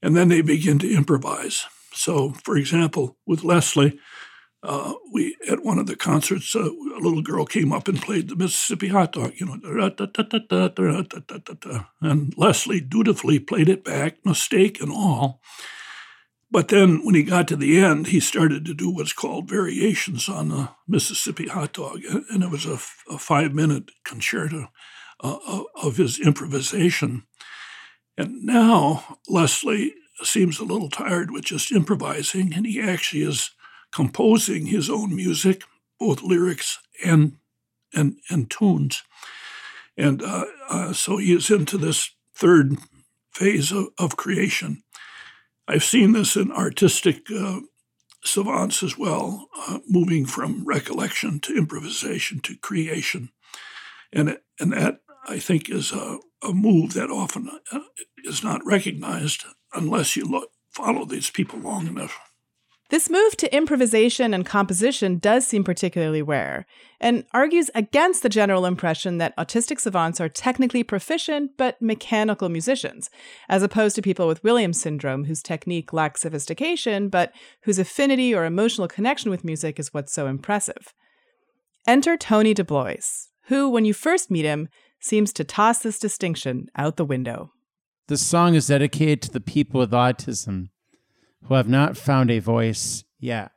And 0.00 0.16
then 0.16 0.28
they 0.28 0.40
begin 0.40 0.78
to 0.78 0.90
improvise. 0.90 1.66
So, 1.92 2.30
for 2.42 2.56
example, 2.56 3.18
with 3.26 3.44
Leslie, 3.44 3.98
uh, 4.62 4.94
we 5.12 5.36
at 5.46 5.62
one 5.62 5.78
of 5.78 5.86
the 5.86 5.94
concerts, 5.94 6.56
uh, 6.56 6.70
a 6.70 7.00
little 7.02 7.20
girl 7.20 7.44
came 7.44 7.70
up 7.70 7.86
and 7.86 8.00
played 8.00 8.30
the 8.30 8.36
Mississippi 8.36 8.88
Hot 8.88 9.12
Dog, 9.12 9.34
you 9.36 9.44
know, 9.44 9.58
and 12.00 12.34
Leslie 12.38 12.80
dutifully 12.80 13.38
played 13.40 13.68
it 13.68 13.84
back, 13.84 14.24
mistake 14.24 14.80
and 14.80 14.90
all. 14.90 15.42
But 16.54 16.68
then 16.68 17.04
when 17.04 17.16
he 17.16 17.24
got 17.24 17.48
to 17.48 17.56
the 17.56 17.80
end, 17.80 18.06
he 18.06 18.20
started 18.20 18.64
to 18.64 18.74
do 18.74 18.88
what's 18.88 19.12
called 19.12 19.50
variations 19.50 20.28
on 20.28 20.50
the 20.50 20.68
Mississippi 20.86 21.48
hot 21.48 21.72
dog. 21.72 22.02
And 22.30 22.44
it 22.44 22.50
was 22.52 22.64
a, 22.64 22.78
a 23.12 23.18
five 23.18 23.52
minute 23.52 23.90
concerto 24.04 24.68
uh, 25.18 25.64
of 25.74 25.96
his 25.96 26.20
improvisation. 26.20 27.24
And 28.16 28.44
now 28.44 29.18
Leslie 29.28 29.94
seems 30.22 30.60
a 30.60 30.64
little 30.64 30.88
tired 30.88 31.32
with 31.32 31.44
just 31.44 31.72
improvising, 31.72 32.54
and 32.54 32.64
he 32.64 32.80
actually 32.80 33.24
is 33.24 33.50
composing 33.90 34.66
his 34.66 34.88
own 34.88 35.16
music, 35.16 35.64
both 35.98 36.22
lyrics 36.22 36.78
and 37.04 37.32
and, 37.92 38.18
and 38.30 38.48
tunes. 38.48 39.02
And 39.96 40.22
uh, 40.22 40.44
uh, 40.70 40.92
so 40.92 41.16
he 41.16 41.32
is 41.32 41.50
into 41.50 41.78
this 41.78 42.10
third 42.32 42.76
phase 43.32 43.72
of, 43.72 43.86
of 43.98 44.16
creation. 44.16 44.83
I've 45.66 45.84
seen 45.84 46.12
this 46.12 46.36
in 46.36 46.52
artistic 46.52 47.30
uh, 47.30 47.60
savants 48.24 48.82
as 48.82 48.98
well, 48.98 49.48
uh, 49.56 49.78
moving 49.88 50.26
from 50.26 50.64
recollection 50.66 51.40
to 51.40 51.56
improvisation 51.56 52.40
to 52.40 52.56
creation. 52.56 53.30
And, 54.12 54.38
and 54.60 54.72
that, 54.72 55.00
I 55.26 55.38
think, 55.38 55.70
is 55.70 55.92
a, 55.92 56.18
a 56.42 56.52
move 56.52 56.94
that 56.94 57.10
often 57.10 57.50
uh, 57.72 57.80
is 58.24 58.44
not 58.44 58.64
recognized 58.64 59.44
unless 59.72 60.16
you 60.16 60.24
look, 60.24 60.50
follow 60.70 61.04
these 61.04 61.30
people 61.30 61.58
long 61.58 61.86
enough. 61.86 62.18
This 62.94 63.10
move 63.10 63.36
to 63.38 63.52
improvisation 63.52 64.32
and 64.32 64.46
composition 64.46 65.18
does 65.18 65.44
seem 65.44 65.64
particularly 65.64 66.22
rare, 66.22 66.64
and 67.00 67.24
argues 67.32 67.68
against 67.74 68.22
the 68.22 68.28
general 68.28 68.64
impression 68.64 69.18
that 69.18 69.36
autistic 69.36 69.80
savants 69.80 70.20
are 70.20 70.28
technically 70.28 70.84
proficient 70.84 71.56
but 71.56 71.82
mechanical 71.82 72.48
musicians, 72.48 73.10
as 73.48 73.64
opposed 73.64 73.96
to 73.96 74.00
people 74.00 74.28
with 74.28 74.44
Williams 74.44 74.80
syndrome 74.80 75.24
whose 75.24 75.42
technique 75.42 75.92
lacks 75.92 76.20
sophistication 76.20 77.08
but 77.08 77.32
whose 77.64 77.80
affinity 77.80 78.32
or 78.32 78.44
emotional 78.44 78.86
connection 78.86 79.28
with 79.28 79.42
music 79.42 79.80
is 79.80 79.92
what's 79.92 80.12
so 80.12 80.28
impressive. 80.28 80.94
Enter 81.88 82.16
Tony 82.16 82.54
DeBlois, 82.54 83.26
who, 83.46 83.68
when 83.68 83.84
you 83.84 83.92
first 83.92 84.30
meet 84.30 84.44
him, 84.44 84.68
seems 85.00 85.32
to 85.32 85.42
toss 85.42 85.80
this 85.80 85.98
distinction 85.98 86.68
out 86.76 86.96
the 86.96 87.04
window. 87.04 87.50
The 88.06 88.18
song 88.18 88.54
is 88.54 88.68
dedicated 88.68 89.20
to 89.22 89.32
the 89.32 89.40
people 89.40 89.80
with 89.80 89.90
autism 89.90 90.68
who 91.44 91.54
have 91.54 91.68
not 91.68 91.96
found 91.96 92.30
a 92.30 92.38
voice 92.38 93.04
yet. 93.18 93.52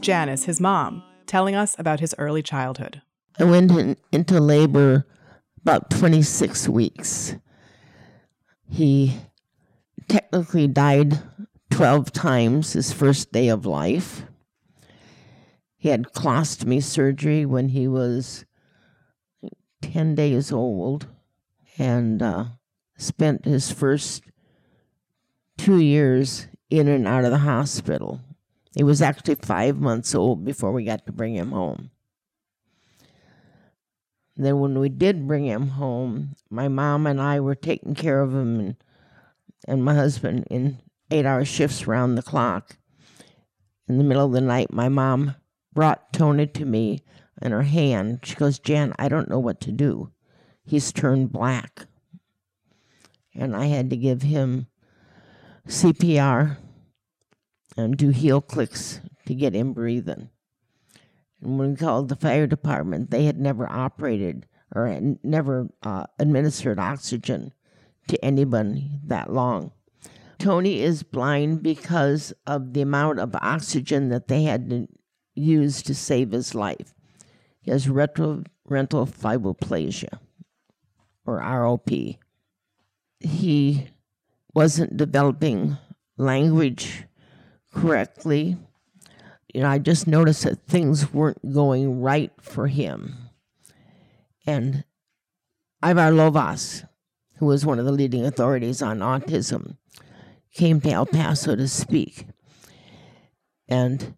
Janice, 0.00 0.44
his 0.44 0.60
mom, 0.60 1.02
telling 1.26 1.54
us 1.54 1.76
about 1.78 2.00
his 2.00 2.14
early 2.18 2.42
childhood. 2.42 3.02
I 3.38 3.44
went 3.44 3.70
in, 3.70 3.96
into 4.12 4.40
labor 4.40 5.06
about 5.62 5.90
26 5.90 6.68
weeks. 6.68 7.36
He 8.68 9.16
technically 10.08 10.66
died 10.66 11.20
12 11.70 12.12
times 12.12 12.72
his 12.72 12.92
first 12.92 13.32
day 13.32 13.48
of 13.48 13.66
life. 13.66 14.24
He 15.76 15.88
had 15.88 16.12
colostomy 16.12 16.82
surgery 16.82 17.46
when 17.46 17.68
he 17.70 17.88
was 17.88 18.44
10 19.82 20.14
days 20.14 20.52
old 20.52 21.06
and 21.78 22.22
uh, 22.22 22.44
spent 22.96 23.44
his 23.44 23.72
first 23.72 24.22
two 25.56 25.80
years 25.80 26.48
in 26.68 26.88
and 26.88 27.06
out 27.06 27.24
of 27.24 27.30
the 27.30 27.38
hospital. 27.38 28.20
He 28.74 28.84
was 28.84 29.02
actually 29.02 29.34
five 29.36 29.80
months 29.80 30.14
old 30.14 30.44
before 30.44 30.72
we 30.72 30.84
got 30.84 31.06
to 31.06 31.12
bring 31.12 31.34
him 31.34 31.50
home. 31.50 31.90
Then, 34.36 34.60
when 34.60 34.78
we 34.78 34.88
did 34.88 35.26
bring 35.26 35.44
him 35.44 35.68
home, 35.68 36.36
my 36.48 36.68
mom 36.68 37.06
and 37.06 37.20
I 37.20 37.40
were 37.40 37.56
taking 37.56 37.94
care 37.94 38.20
of 38.20 38.32
him, 38.32 38.60
and, 38.60 38.76
and 39.66 39.84
my 39.84 39.94
husband 39.94 40.46
in 40.50 40.78
eight 41.10 41.26
hour 41.26 41.44
shifts 41.44 41.86
round 41.86 42.16
the 42.16 42.22
clock. 42.22 42.78
In 43.88 43.98
the 43.98 44.04
middle 44.04 44.24
of 44.24 44.32
the 44.32 44.40
night, 44.40 44.72
my 44.72 44.88
mom 44.88 45.34
brought 45.74 46.12
Tony 46.12 46.46
to 46.46 46.64
me 46.64 47.02
in 47.42 47.52
her 47.52 47.62
hand. 47.62 48.20
She 48.22 48.34
goes, 48.36 48.58
Jan, 48.58 48.94
I 48.98 49.08
don't 49.08 49.28
know 49.28 49.38
what 49.38 49.60
to 49.62 49.72
do. 49.72 50.10
He's 50.64 50.92
turned 50.92 51.32
black. 51.32 51.86
And 53.34 53.56
I 53.56 53.66
had 53.66 53.90
to 53.90 53.96
give 53.96 54.22
him 54.22 54.68
CPR 55.66 56.56
and 57.76 57.96
do 57.96 58.10
heel 58.10 58.40
clicks 58.40 59.00
to 59.26 59.34
get 59.34 59.54
him 59.54 59.72
breathing. 59.72 60.30
And 61.40 61.58
when 61.58 61.70
we 61.70 61.76
called 61.76 62.08
the 62.08 62.16
fire 62.16 62.46
department, 62.46 63.10
they 63.10 63.24
had 63.24 63.38
never 63.38 63.70
operated 63.70 64.46
or 64.74 64.86
had 64.86 65.18
never 65.24 65.68
uh, 65.82 66.06
administered 66.18 66.78
oxygen 66.78 67.52
to 68.08 68.24
anybody 68.24 68.90
that 69.04 69.32
long. 69.32 69.72
Tony 70.38 70.80
is 70.80 71.02
blind 71.02 71.62
because 71.62 72.32
of 72.46 72.72
the 72.72 72.80
amount 72.80 73.18
of 73.18 73.34
oxygen 73.36 74.08
that 74.08 74.28
they 74.28 74.44
had 74.44 74.70
to 74.70 74.88
use 75.34 75.82
to 75.82 75.94
save 75.94 76.32
his 76.32 76.54
life. 76.54 76.94
He 77.60 77.70
has 77.70 77.88
retrolental 77.88 79.06
fibroplasia, 79.06 80.18
or 81.26 81.40
ROP. 81.40 82.18
He 83.18 83.88
wasn't 84.54 84.96
developing 84.96 85.76
language 86.16 87.04
correctly. 87.72 88.56
You 89.52 89.62
know, 89.62 89.68
I 89.68 89.78
just 89.78 90.06
noticed 90.06 90.44
that 90.44 90.66
things 90.66 91.12
weren't 91.12 91.52
going 91.52 92.00
right 92.00 92.32
for 92.40 92.68
him. 92.68 93.16
And 94.46 94.84
Ivar 95.82 96.12
Lovaas, 96.12 96.86
who 97.36 97.46
was 97.46 97.66
one 97.66 97.78
of 97.78 97.84
the 97.84 97.92
leading 97.92 98.24
authorities 98.24 98.82
on 98.82 98.98
autism, 98.98 99.76
came 100.52 100.80
to 100.80 100.90
El 100.90 101.06
Paso 101.06 101.56
to 101.56 101.68
speak. 101.68 102.26
And 103.68 104.14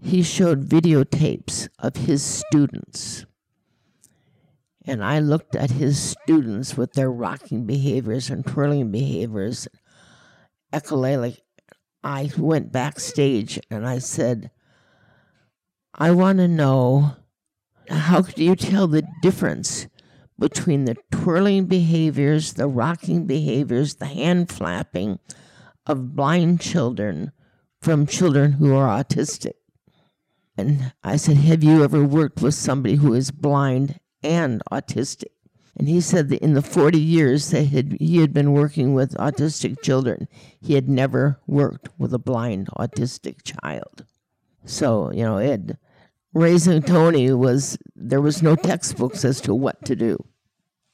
he 0.00 0.22
showed 0.22 0.68
videotapes 0.68 1.68
of 1.78 1.96
his 1.96 2.22
students. 2.22 3.26
And 4.84 5.04
I 5.04 5.18
looked 5.18 5.54
at 5.54 5.72
his 5.72 6.00
students 6.00 6.76
with 6.76 6.92
their 6.92 7.10
rocking 7.10 7.66
behaviors 7.66 8.30
and 8.30 8.46
twirling 8.46 8.90
behaviors, 8.90 9.68
echolalic. 10.72 11.38
I 12.02 12.30
went 12.38 12.72
backstage 12.72 13.58
and 13.70 13.86
I 13.86 13.98
said, 13.98 14.50
I 15.94 16.10
want 16.12 16.38
to 16.38 16.48
know 16.48 17.16
how 17.88 18.22
do 18.22 18.44
you 18.44 18.54
tell 18.54 18.86
the 18.86 19.06
difference 19.22 19.88
between 20.38 20.84
the 20.84 20.96
twirling 21.10 21.66
behaviors, 21.66 22.52
the 22.52 22.68
rocking 22.68 23.26
behaviors, 23.26 23.96
the 23.96 24.06
hand 24.06 24.50
flapping 24.50 25.18
of 25.86 26.14
blind 26.14 26.60
children 26.60 27.32
from 27.80 28.06
children 28.06 28.52
who 28.52 28.74
are 28.76 29.02
autistic? 29.02 29.54
And 30.56 30.92
I 31.02 31.16
said, 31.16 31.36
Have 31.38 31.64
you 31.64 31.82
ever 31.82 32.04
worked 32.04 32.42
with 32.42 32.54
somebody 32.54 32.96
who 32.96 33.14
is 33.14 33.30
blind 33.30 33.98
and 34.22 34.62
autistic? 34.70 35.32
And 35.78 35.88
he 35.88 36.00
said 36.00 36.28
that 36.30 36.42
in 36.42 36.54
the 36.54 36.62
40 36.62 36.98
years 36.98 37.50
that 37.50 37.66
he 38.00 38.18
had 38.18 38.34
been 38.34 38.52
working 38.52 38.94
with 38.94 39.14
autistic 39.14 39.80
children, 39.80 40.26
he 40.60 40.74
had 40.74 40.88
never 40.88 41.38
worked 41.46 41.88
with 41.98 42.12
a 42.12 42.18
blind 42.18 42.68
autistic 42.76 43.44
child. 43.44 44.04
So, 44.64 45.12
you 45.12 45.22
know, 45.22 45.66
raising 46.34 46.82
Tony 46.82 47.32
was, 47.32 47.78
there 47.94 48.20
was 48.20 48.42
no 48.42 48.56
textbooks 48.56 49.24
as 49.24 49.40
to 49.42 49.54
what 49.54 49.84
to 49.84 49.94
do. 49.94 50.24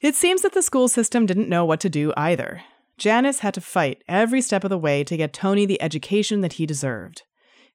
It 0.00 0.14
seems 0.14 0.42
that 0.42 0.52
the 0.52 0.62
school 0.62 0.88
system 0.88 1.24
didn't 1.24 1.48
know 1.48 1.64
what 1.64 1.80
to 1.80 1.88
do 1.88 2.12
either. 2.14 2.60
Janice 2.98 3.40
had 3.40 3.54
to 3.54 3.62
fight 3.62 4.04
every 4.06 4.42
step 4.42 4.64
of 4.64 4.70
the 4.70 4.78
way 4.78 5.02
to 5.02 5.16
get 5.16 5.32
Tony 5.32 5.64
the 5.64 5.80
education 5.80 6.42
that 6.42 6.54
he 6.54 6.66
deserved. 6.66 7.22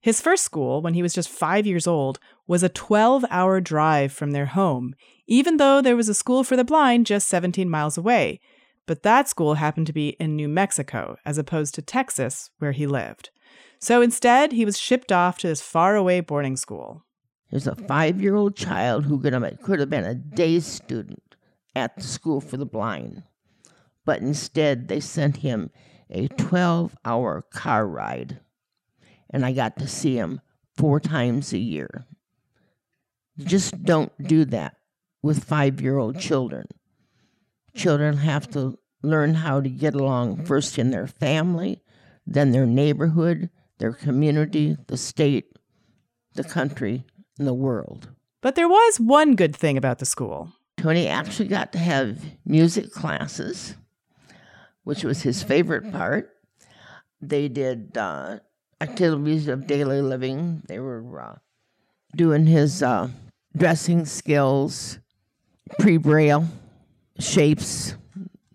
His 0.00 0.20
first 0.20 0.44
school, 0.44 0.80
when 0.80 0.94
he 0.94 1.02
was 1.02 1.12
just 1.12 1.28
five 1.28 1.66
years 1.66 1.86
old, 1.86 2.18
was 2.50 2.64
a 2.64 2.68
12 2.68 3.24
hour 3.30 3.60
drive 3.60 4.12
from 4.12 4.32
their 4.32 4.46
home, 4.46 4.92
even 5.28 5.56
though 5.56 5.80
there 5.80 5.94
was 5.94 6.08
a 6.08 6.14
school 6.14 6.42
for 6.42 6.56
the 6.56 6.64
blind 6.64 7.06
just 7.06 7.28
17 7.28 7.70
miles 7.70 7.96
away. 7.96 8.40
But 8.86 9.04
that 9.04 9.28
school 9.28 9.54
happened 9.54 9.86
to 9.86 9.92
be 9.92 10.16
in 10.18 10.34
New 10.34 10.48
Mexico, 10.48 11.16
as 11.24 11.38
opposed 11.38 11.76
to 11.76 11.82
Texas, 11.82 12.50
where 12.58 12.72
he 12.72 12.88
lived. 12.88 13.30
So 13.78 14.02
instead, 14.02 14.50
he 14.50 14.64
was 14.64 14.80
shipped 14.80 15.12
off 15.12 15.38
to 15.38 15.46
this 15.46 15.62
faraway 15.62 16.22
boarding 16.22 16.56
school. 16.56 17.04
There's 17.52 17.68
a 17.68 17.76
five 17.76 18.20
year 18.20 18.34
old 18.34 18.56
child 18.56 19.04
who 19.04 19.20
could 19.20 19.32
have, 19.32 19.60
could 19.62 19.78
have 19.78 19.90
been 19.90 20.04
a 20.04 20.16
day 20.16 20.58
student 20.58 21.36
at 21.76 21.94
the 21.94 22.02
school 22.02 22.40
for 22.40 22.56
the 22.56 22.66
blind. 22.66 23.22
But 24.04 24.22
instead, 24.22 24.88
they 24.88 24.98
sent 24.98 25.36
him 25.36 25.70
a 26.10 26.26
12 26.26 26.96
hour 27.04 27.44
car 27.52 27.86
ride 27.86 28.40
and 29.32 29.46
I 29.46 29.52
got 29.52 29.78
to 29.78 29.86
see 29.86 30.16
him 30.16 30.40
four 30.76 30.98
times 30.98 31.52
a 31.52 31.58
year. 31.58 32.06
Just 33.44 33.82
don't 33.82 34.12
do 34.22 34.44
that 34.46 34.76
with 35.22 35.44
five 35.44 35.80
year 35.80 35.98
old 35.98 36.18
children. 36.18 36.66
Children 37.74 38.18
have 38.18 38.50
to 38.50 38.78
learn 39.02 39.34
how 39.34 39.60
to 39.60 39.68
get 39.68 39.94
along 39.94 40.44
first 40.44 40.78
in 40.78 40.90
their 40.90 41.06
family, 41.06 41.82
then 42.26 42.52
their 42.52 42.66
neighborhood, 42.66 43.50
their 43.78 43.92
community, 43.92 44.76
the 44.88 44.96
state, 44.96 45.56
the 46.34 46.44
country, 46.44 47.04
and 47.38 47.46
the 47.46 47.54
world. 47.54 48.08
But 48.42 48.54
there 48.54 48.68
was 48.68 49.00
one 49.00 49.36
good 49.36 49.54
thing 49.54 49.76
about 49.76 49.98
the 49.98 50.06
school. 50.06 50.52
Tony 50.76 51.06
actually 51.06 51.48
got 51.48 51.72
to 51.72 51.78
have 51.78 52.18
music 52.44 52.90
classes, 52.90 53.74
which 54.84 55.04
was 55.04 55.22
his 55.22 55.42
favorite 55.42 55.92
part. 55.92 56.30
They 57.20 57.48
did 57.48 57.96
uh, 57.98 58.38
activities 58.80 59.46
of 59.48 59.66
daily 59.66 60.00
living. 60.00 60.62
They 60.68 60.78
were 60.78 61.20
uh, 61.20 61.34
doing 62.16 62.46
his 62.46 62.82
uh, 62.82 63.08
dressing 63.56 64.04
skills, 64.04 64.98
pre 65.78 65.96
braille 65.96 66.46
shapes, 67.18 67.94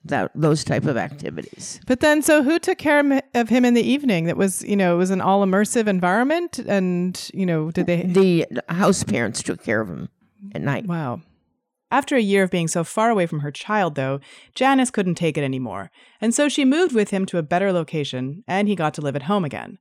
that 0.05 0.31
those 0.35 0.63
type 0.63 0.85
of 0.85 0.97
activities. 0.97 1.79
But 1.87 1.99
then, 1.99 2.21
so 2.21 2.43
who 2.43 2.59
took 2.59 2.77
care 2.77 3.23
of 3.33 3.49
him 3.49 3.65
in 3.65 3.73
the 3.73 3.81
evening? 3.81 4.25
That 4.25 4.37
was, 4.37 4.63
you 4.63 4.75
know, 4.75 4.95
it 4.95 4.97
was 4.97 5.09
an 5.09 5.21
all 5.21 5.45
immersive 5.45 5.87
environment, 5.87 6.59
and 6.59 7.29
you 7.33 7.45
know, 7.45 7.71
did 7.71 7.87
they? 7.87 8.03
The 8.03 8.45
house 8.69 9.03
parents 9.03 9.41
took 9.43 9.63
care 9.63 9.81
of 9.81 9.89
him 9.89 10.09
at 10.53 10.61
night. 10.61 10.85
Wow. 10.85 11.21
After 11.91 12.15
a 12.15 12.21
year 12.21 12.43
of 12.43 12.51
being 12.51 12.67
so 12.67 12.83
far 12.83 13.09
away 13.09 13.25
from 13.25 13.39
her 13.39 13.51
child, 13.51 13.95
though, 13.95 14.19
Janice 14.53 14.91
couldn't 14.91 15.15
take 15.15 15.37
it 15.37 15.43
anymore, 15.43 15.91
and 16.19 16.33
so 16.33 16.49
she 16.49 16.65
moved 16.65 16.93
with 16.93 17.11
him 17.11 17.25
to 17.27 17.37
a 17.37 17.43
better 17.43 17.71
location, 17.71 18.43
and 18.47 18.67
he 18.67 18.75
got 18.75 18.93
to 18.95 19.01
live 19.01 19.15
at 19.15 19.23
home 19.23 19.45
again. 19.45 19.77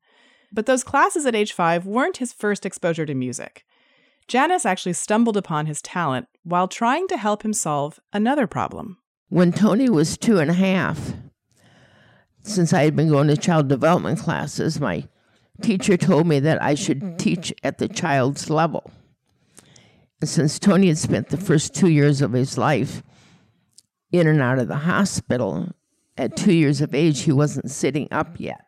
But 0.52 0.66
those 0.66 0.84
classes 0.84 1.26
at 1.26 1.34
age 1.34 1.52
five 1.52 1.84
weren't 1.84 2.18
his 2.18 2.32
first 2.32 2.64
exposure 2.64 3.06
to 3.06 3.14
music. 3.14 3.64
Janice 4.28 4.66
actually 4.66 4.92
stumbled 4.94 5.36
upon 5.36 5.66
his 5.66 5.82
talent 5.82 6.26
while 6.42 6.68
trying 6.68 7.08
to 7.08 7.16
help 7.16 7.44
him 7.44 7.52
solve 7.52 8.00
another 8.12 8.46
problem. 8.46 8.98
When 9.28 9.52
Tony 9.52 9.88
was 9.88 10.16
two 10.16 10.38
and 10.38 10.50
a 10.50 10.54
half, 10.54 11.14
since 12.42 12.72
I 12.72 12.84
had 12.84 12.96
been 12.96 13.08
going 13.08 13.28
to 13.28 13.36
child 13.36 13.68
development 13.68 14.18
classes, 14.18 14.80
my 14.80 15.08
teacher 15.62 15.96
told 15.96 16.26
me 16.26 16.40
that 16.40 16.62
I 16.62 16.74
should 16.74 17.18
teach 17.18 17.52
at 17.62 17.78
the 17.78 17.88
child's 17.88 18.50
level. 18.50 18.90
And 20.20 20.28
since 20.28 20.58
Tony 20.58 20.88
had 20.88 20.98
spent 20.98 21.28
the 21.28 21.36
first 21.36 21.74
two 21.74 21.88
years 21.88 22.20
of 22.20 22.32
his 22.32 22.56
life 22.56 23.02
in 24.12 24.26
and 24.26 24.40
out 24.40 24.58
of 24.58 24.68
the 24.68 24.76
hospital, 24.76 25.72
at 26.16 26.36
two 26.36 26.52
years 26.52 26.80
of 26.80 26.94
age, 26.94 27.22
he 27.22 27.32
wasn't 27.32 27.70
sitting 27.70 28.08
up 28.10 28.38
yet 28.38 28.64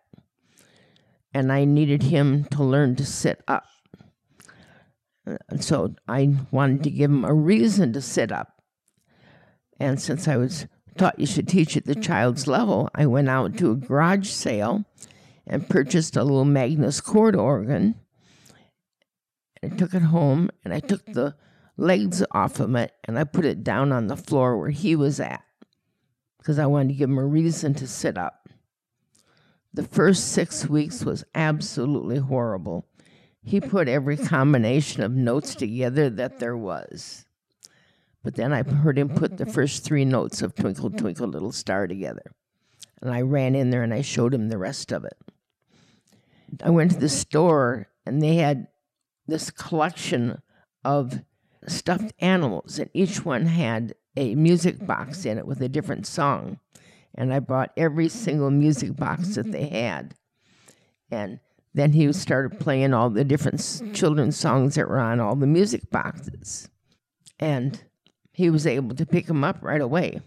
and 1.36 1.52
I 1.52 1.66
needed 1.66 2.04
him 2.04 2.44
to 2.44 2.64
learn 2.64 2.96
to 2.96 3.04
sit 3.04 3.42
up. 3.46 3.66
So 5.60 5.94
I 6.06 6.34
wanted 6.50 6.84
to 6.84 6.90
give 6.90 7.10
him 7.10 7.24
a 7.24 7.34
reason 7.34 7.92
to 7.92 8.00
sit 8.00 8.30
up. 8.30 8.62
And 9.78 10.00
since 10.00 10.28
I 10.28 10.36
was 10.36 10.66
taught 10.96 11.18
you 11.18 11.26
should 11.26 11.48
teach 11.48 11.76
at 11.76 11.84
the 11.84 11.94
child's 11.94 12.46
level, 12.46 12.88
I 12.94 13.06
went 13.06 13.28
out 13.28 13.56
to 13.58 13.72
a 13.72 13.76
garage 13.76 14.30
sale 14.30 14.84
and 15.46 15.68
purchased 15.68 16.16
a 16.16 16.24
little 16.24 16.44
Magnus 16.44 17.00
chord 17.00 17.36
organ. 17.36 17.96
I 19.62 19.68
took 19.68 19.94
it 19.94 20.02
home 20.02 20.50
and 20.64 20.72
I 20.72 20.80
took 20.80 21.04
the 21.06 21.34
legs 21.76 22.24
off 22.30 22.60
of 22.60 22.74
it 22.74 22.92
and 23.04 23.18
I 23.18 23.24
put 23.24 23.44
it 23.44 23.64
down 23.64 23.92
on 23.92 24.06
the 24.06 24.16
floor 24.16 24.58
where 24.58 24.70
he 24.70 24.96
was 24.96 25.20
at 25.20 25.42
because 26.38 26.58
I 26.58 26.66
wanted 26.66 26.88
to 26.88 26.94
give 26.94 27.10
him 27.10 27.18
a 27.18 27.26
reason 27.26 27.74
to 27.74 27.86
sit 27.86 28.16
up. 28.16 28.48
The 29.74 29.82
first 29.82 30.28
six 30.28 30.66
weeks 30.66 31.04
was 31.04 31.24
absolutely 31.34 32.18
horrible. 32.18 32.86
He 33.46 33.60
put 33.60 33.88
every 33.88 34.16
combination 34.16 35.02
of 35.02 35.12
notes 35.12 35.54
together 35.54 36.10
that 36.10 36.40
there 36.40 36.56
was. 36.56 37.24
But 38.22 38.34
then 38.34 38.52
I 38.52 38.62
heard 38.62 38.98
him 38.98 39.08
put 39.08 39.38
the 39.38 39.46
first 39.46 39.84
three 39.84 40.04
notes 40.04 40.42
of 40.42 40.54
Twinkle, 40.54 40.90
Twinkle, 40.90 41.28
Little 41.28 41.52
Star 41.52 41.86
together. 41.86 42.32
And 43.00 43.10
I 43.10 43.20
ran 43.22 43.54
in 43.54 43.70
there 43.70 43.84
and 43.84 43.94
I 43.94 44.02
showed 44.02 44.34
him 44.34 44.48
the 44.48 44.58
rest 44.58 44.90
of 44.90 45.04
it. 45.04 45.16
I 46.62 46.70
went 46.70 46.90
to 46.92 46.98
the 46.98 47.08
store 47.08 47.88
and 48.04 48.20
they 48.20 48.36
had 48.36 48.66
this 49.26 49.50
collection 49.50 50.42
of 50.84 51.22
stuffed 51.66 52.12
animals, 52.20 52.78
and 52.78 52.88
each 52.94 53.24
one 53.24 53.46
had 53.46 53.94
a 54.16 54.34
music 54.34 54.84
box 54.86 55.24
in 55.24 55.38
it 55.38 55.46
with 55.46 55.60
a 55.60 55.68
different 55.68 56.06
song 56.06 56.58
and 57.16 57.32
I 57.32 57.40
bought 57.40 57.72
every 57.76 58.08
single 58.08 58.50
music 58.50 58.94
box 58.94 59.34
that 59.36 59.50
they 59.50 59.68
had. 59.68 60.14
And 61.10 61.40
then 61.76 61.92
he 61.92 62.10
started 62.14 62.58
playing 62.58 62.94
all 62.94 63.10
the 63.10 63.22
different 63.22 63.60
children's 63.92 64.34
songs 64.38 64.76
that 64.76 64.88
were 64.88 64.98
on 64.98 65.20
all 65.20 65.36
the 65.36 65.46
music 65.46 65.90
boxes. 65.90 66.70
And 67.38 67.84
he 68.32 68.48
was 68.48 68.66
able 68.66 68.96
to 68.96 69.04
pick 69.04 69.26
them 69.26 69.44
up 69.44 69.58
right 69.60 69.82
away. 69.82 70.20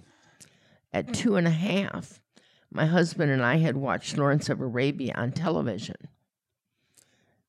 At 0.94 1.12
two 1.12 1.38
and 1.38 1.48
a 1.48 1.52
half, 1.52 2.22
my 2.72 2.86
husband 2.86 3.32
and 3.32 3.42
I 3.44 3.58
had 3.58 3.76
watched 3.78 4.16
Lawrence 4.16 4.48
of 4.48 4.62
Arabia 4.62 5.14
on 5.16 5.32
television. 5.32 5.96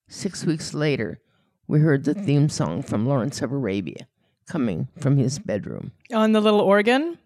Six 0.08 0.46
weeks 0.46 0.72
later, 0.72 1.20
we 1.68 1.80
heard 1.80 2.04
the 2.04 2.14
theme 2.14 2.48
song 2.48 2.82
from 2.82 3.06
Lawrence 3.06 3.42
of 3.42 3.52
Arabia 3.52 4.08
coming 4.48 4.88
from 4.98 5.18
his 5.18 5.38
bedroom 5.38 5.92
On 6.12 6.32
the 6.32 6.40
little 6.40 6.60
organ? 6.60 7.18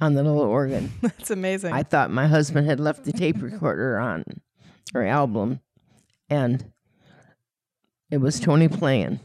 on 0.00 0.14
the 0.14 0.22
little 0.22 0.40
organ. 0.40 0.90
That's 1.02 1.30
amazing. 1.30 1.74
I 1.74 1.82
thought 1.82 2.10
my 2.10 2.26
husband 2.26 2.66
had 2.66 2.80
left 2.80 3.04
the 3.04 3.12
tape 3.12 3.40
recorder 3.42 3.98
on 3.98 4.24
or 4.94 5.04
album, 5.04 5.60
and 6.32 6.72
it 8.10 8.18
was 8.18 8.40
Tony 8.40 8.66
playing. 8.66 9.20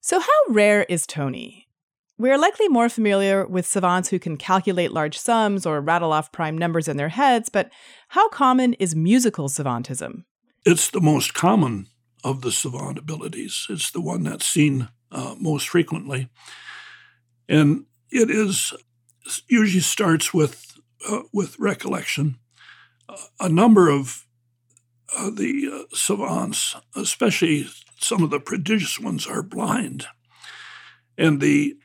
So, 0.00 0.18
how 0.18 0.40
rare 0.48 0.84
is 0.84 1.06
Tony? 1.06 1.68
We 2.16 2.30
are 2.30 2.38
likely 2.38 2.68
more 2.68 2.88
familiar 2.88 3.46
with 3.46 3.66
savants 3.66 4.08
who 4.08 4.18
can 4.18 4.36
calculate 4.38 4.92
large 4.92 5.18
sums 5.18 5.66
or 5.66 5.80
rattle 5.80 6.12
off 6.12 6.32
prime 6.32 6.56
numbers 6.56 6.88
in 6.88 6.96
their 6.96 7.10
heads, 7.10 7.48
but 7.48 7.70
how 8.08 8.28
common 8.30 8.74
is 8.74 8.96
musical 8.96 9.48
savantism? 9.48 10.24
It's 10.64 10.90
the 10.90 11.02
most 11.02 11.34
common 11.34 11.86
of 12.24 12.40
the 12.40 12.50
savant 12.50 12.98
abilities. 12.98 13.66
It's 13.68 13.90
the 13.90 14.00
one 14.00 14.22
that's 14.24 14.46
seen 14.46 14.88
uh, 15.12 15.34
most 15.38 15.68
frequently. 15.68 16.28
And 17.48 17.84
it 18.10 18.30
is 18.30 18.72
usually 19.48 19.80
starts 19.80 20.32
with 20.32 20.78
uh, 21.08 21.22
with 21.32 21.58
recollection. 21.58 22.38
Uh, 23.08 23.16
a 23.38 23.48
number 23.48 23.90
of 23.90 24.27
uh, 25.16 25.30
the 25.30 25.70
uh, 25.72 25.96
savants, 25.96 26.76
especially 26.94 27.66
some 28.00 28.22
of 28.22 28.30
the 28.30 28.40
prodigious 28.40 28.98
ones, 28.98 29.26
are 29.26 29.42
blind, 29.42 30.06
and 31.16 31.40
the 31.40 31.76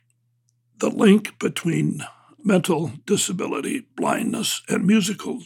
the 0.77 0.89
link 0.89 1.39
between 1.39 2.03
mental 2.43 2.91
disability, 3.05 3.87
blindness, 3.95 4.61
and 4.67 4.85
musical 4.85 5.41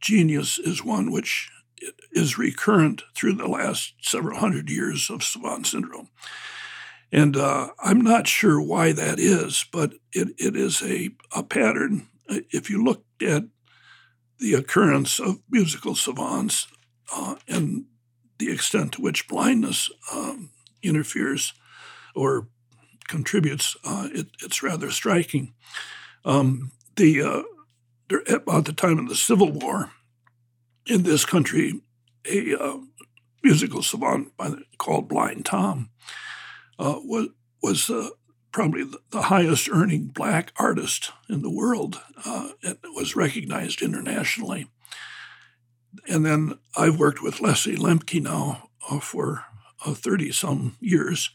genius 0.00 0.58
is 0.58 0.84
one 0.84 1.12
which 1.12 1.50
is 2.12 2.38
recurrent 2.38 3.02
through 3.14 3.34
the 3.34 3.48
last 3.48 3.94
several 4.00 4.38
hundred 4.38 4.70
years 4.70 5.10
of 5.10 5.22
savant 5.22 5.66
syndrome. 5.66 6.08
And 7.10 7.36
uh, 7.36 7.68
I'm 7.82 8.00
not 8.00 8.26
sure 8.26 8.60
why 8.60 8.92
that 8.92 9.18
is, 9.18 9.66
but 9.70 9.92
it, 10.12 10.28
it 10.38 10.56
is 10.56 10.82
a, 10.82 11.10
a 11.36 11.42
pattern. 11.42 12.08
If 12.28 12.70
you 12.70 12.82
look 12.82 13.04
at 13.20 13.44
the 14.38 14.54
occurrence 14.54 15.20
of 15.20 15.42
musical 15.50 15.94
savants 15.94 16.66
uh, 17.14 17.36
and 17.48 17.84
the 18.38 18.50
extent 18.50 18.92
to 18.92 19.02
which 19.02 19.28
blindness 19.28 19.90
um, 20.12 20.50
interferes 20.82 21.52
or 22.14 22.48
contributes, 23.08 23.76
uh, 23.84 24.08
it, 24.12 24.28
it's 24.42 24.62
rather 24.62 24.90
striking. 24.90 25.54
Um, 26.24 26.72
the 26.96 27.22
uh, 27.22 27.42
about 28.28 28.66
the 28.66 28.72
time 28.72 28.98
of 28.98 29.08
the 29.08 29.16
Civil 29.16 29.50
War 29.52 29.90
in 30.86 31.02
this 31.02 31.24
country, 31.24 31.80
a 32.30 32.54
uh, 32.54 32.78
musical 33.42 33.82
savant 33.82 34.36
the, 34.38 34.62
called 34.78 35.08
Blind 35.08 35.44
Tom 35.44 35.90
uh, 36.78 37.00
was 37.04 37.28
was 37.62 37.88
uh, 37.90 38.10
probably 38.50 38.84
the 39.10 39.22
highest 39.22 39.68
earning 39.70 40.06
black 40.06 40.52
artist 40.56 41.12
in 41.28 41.42
the 41.42 41.50
world 41.50 42.00
uh, 42.24 42.50
and 42.62 42.78
was 42.94 43.16
recognized 43.16 43.82
internationally. 43.82 44.68
And 46.08 46.24
then 46.24 46.58
I've 46.76 46.98
worked 46.98 47.22
with 47.22 47.40
Leslie 47.40 47.76
Lemke 47.76 48.22
now 48.22 48.68
uh, 48.90 49.00
for 49.00 49.44
30 49.84 50.30
uh, 50.30 50.32
some 50.32 50.76
years, 50.80 51.30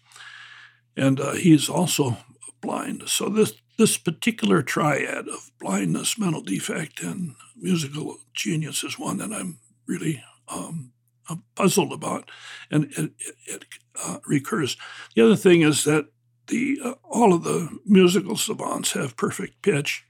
and 0.96 1.20
uh, 1.20 1.34
he's 1.34 1.70
also 1.70 2.18
blind. 2.62 3.04
So 3.08 3.30
this 3.30 3.54
this 3.78 3.98
particular 3.98 4.64
triad 4.64 5.28
of 5.28 5.52
blindness, 5.60 6.18
mental 6.18 6.42
defect, 6.42 7.04
and 7.04 7.36
musical 7.56 8.18
genius 8.34 8.84
is 8.84 8.98
one 8.98 9.18
that 9.18 9.32
I'm 9.32 9.60
really 9.86 10.24
um, 10.48 10.94
I'm 11.30 11.44
puzzled 11.56 11.94
about, 11.94 12.30
and 12.72 12.86
it, 12.98 13.12
it 13.46 13.66
uh, 14.04 14.18
recurs. 14.26 14.78
The 15.16 15.24
other 15.24 15.36
thing 15.36 15.62
is 15.62 15.84
that 15.84 16.08
the 16.48 16.80
uh, 16.84 16.94
all 17.04 17.34
of 17.34 17.44
the 17.44 17.80
musical 17.86 18.36
savants 18.36 18.94
have 18.94 19.18
perfect 19.18 19.62
pitch, 19.62 20.06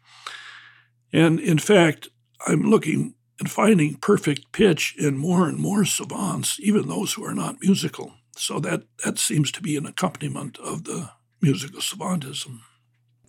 and 1.12 1.40
in 1.40 1.58
fact, 1.58 2.10
I'm 2.48 2.62
looking 2.62 3.16
and 3.40 3.50
finding 3.50 3.96
perfect 3.96 4.52
pitch 4.52 4.96
in 4.98 5.18
more 5.18 5.48
and 5.48 5.58
more 5.58 5.86
savants, 5.86 6.60
even 6.60 6.88
those 6.88 7.14
who 7.14 7.24
are 7.24 7.36
not 7.36 7.58
musical. 7.62 8.14
So 8.36 8.60
that 8.60 8.84
that 9.04 9.18
seems 9.18 9.52
to 9.54 9.62
be 9.62 9.78
an 9.78 9.86
accompaniment 9.86 10.58
of 10.60 10.84
the 10.84 11.12
musical 11.42 11.82
savantism. 11.82 12.60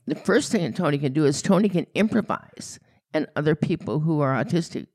The 0.07 0.15
first 0.15 0.51
thing 0.53 0.63
that 0.63 0.77
Tony 0.77 0.99
can 0.99 1.13
do 1.13 1.25
is 1.25 1.43
Tony 1.43 1.69
can 1.69 1.87
improvise, 1.95 2.79
and 3.13 3.27
other 3.37 3.55
people 3.55 4.01
who 4.01 4.21
are 4.21 4.33
autistic 4.33 4.87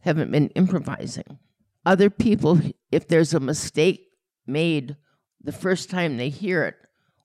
haven't 0.00 0.30
been 0.30 0.48
improvising 0.50 1.38
other 1.86 2.10
people, 2.10 2.60
if 2.90 3.08
there's 3.08 3.34
a 3.34 3.40
mistake 3.40 4.08
made 4.46 4.96
the 5.42 5.52
first 5.52 5.90
time 5.90 6.16
they 6.16 6.28
hear 6.28 6.64
it, 6.64 6.76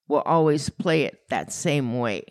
will 0.07 0.21
always 0.21 0.69
play 0.69 1.03
it 1.03 1.19
that 1.29 1.53
same 1.53 1.99
way. 1.99 2.23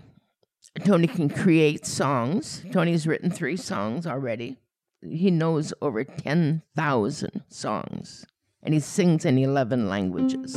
Tony 0.84 1.06
can 1.06 1.28
create 1.28 1.86
songs. 1.86 2.64
Tony's 2.72 3.06
written 3.06 3.30
three 3.30 3.56
songs 3.56 4.06
already. 4.06 4.58
He 5.02 5.30
knows 5.30 5.72
over 5.80 6.04
10,000 6.04 7.42
songs, 7.48 8.26
and 8.62 8.74
he 8.74 8.80
sings 8.80 9.24
in 9.24 9.38
11 9.38 9.88
languages. 9.88 10.56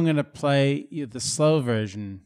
I'm 0.00 0.06
going 0.06 0.16
to 0.16 0.24
play 0.24 0.86
you 0.88 1.04
the 1.04 1.20
slow 1.20 1.60
version. 1.60 2.22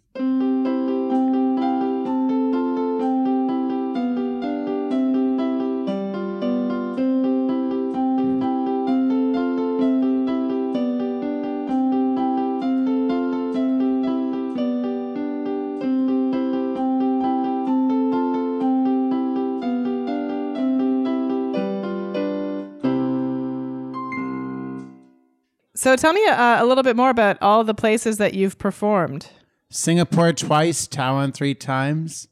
So 25.85 25.97
tell 25.97 26.15
me 26.15 26.25
uh, 26.25 26.65
a 26.65 26.65
little 26.65 26.83
bit 26.83 26.97
more 26.97 27.11
about 27.11 27.37
all 27.43 27.63
the 27.63 27.75
places 27.75 28.17
that 28.17 28.33
you've 28.33 28.57
performed. 28.57 29.29
Singapore 29.69 30.33
twice, 30.33 30.87
Taiwan 30.87 31.31
three 31.31 31.55
times, 31.55 32.27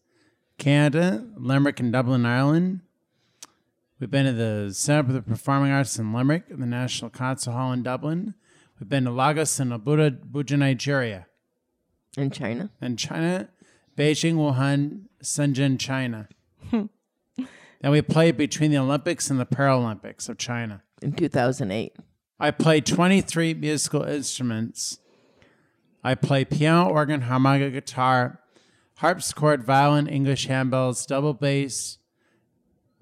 Canada, 0.56 1.26
Limerick, 1.36 1.78
and 1.78 1.92
Dublin, 1.92 2.24
Ireland. 2.24 2.80
We've 4.00 4.10
been 4.10 4.24
to 4.24 4.32
the 4.32 4.72
Center 4.72 5.08
for 5.08 5.12
the 5.12 5.20
Performing 5.20 5.70
Arts 5.70 5.98
in 5.98 6.14
Limerick, 6.14 6.48
the 6.48 6.64
National 6.64 7.10
Concert 7.10 7.50
Hall 7.50 7.74
in 7.74 7.82
Dublin. 7.82 8.32
We've 8.80 8.88
been 8.88 9.04
to 9.04 9.10
Lagos 9.10 9.60
and 9.60 9.70
Abuja, 9.70 10.18
Abuja 10.18 10.58
Nigeria. 10.58 11.26
In 12.16 12.30
China? 12.30 12.70
In 12.80 12.96
China, 12.96 13.50
Beijing, 13.98 14.36
Wuhan, 14.36 15.08
Shenzhen, 15.22 15.78
China. 15.78 16.26
then 16.70 16.88
we 17.82 18.00
played 18.00 18.38
between 18.38 18.70
the 18.70 18.78
Olympics 18.78 19.28
and 19.28 19.38
the 19.38 19.44
Paralympics 19.44 20.30
of 20.30 20.38
China. 20.38 20.82
In 21.02 21.12
2008. 21.12 21.94
I 22.38 22.50
play 22.50 22.80
23 22.80 23.54
musical 23.54 24.02
instruments. 24.02 24.98
I 26.02 26.14
play 26.14 26.44
piano, 26.44 26.88
organ, 26.88 27.22
harmonica, 27.22 27.70
guitar, 27.70 28.40
harpsichord, 28.96 29.62
violin, 29.62 30.08
English 30.08 30.48
handbells, 30.48 31.06
double 31.06 31.34
bass, 31.34 31.98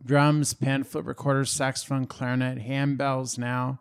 drums, 0.04 0.52
pan 0.52 0.84
flute 0.84 1.06
recorder, 1.06 1.44
saxophone, 1.44 2.06
clarinet, 2.06 2.58
handbells 2.58 3.38
now. 3.38 3.80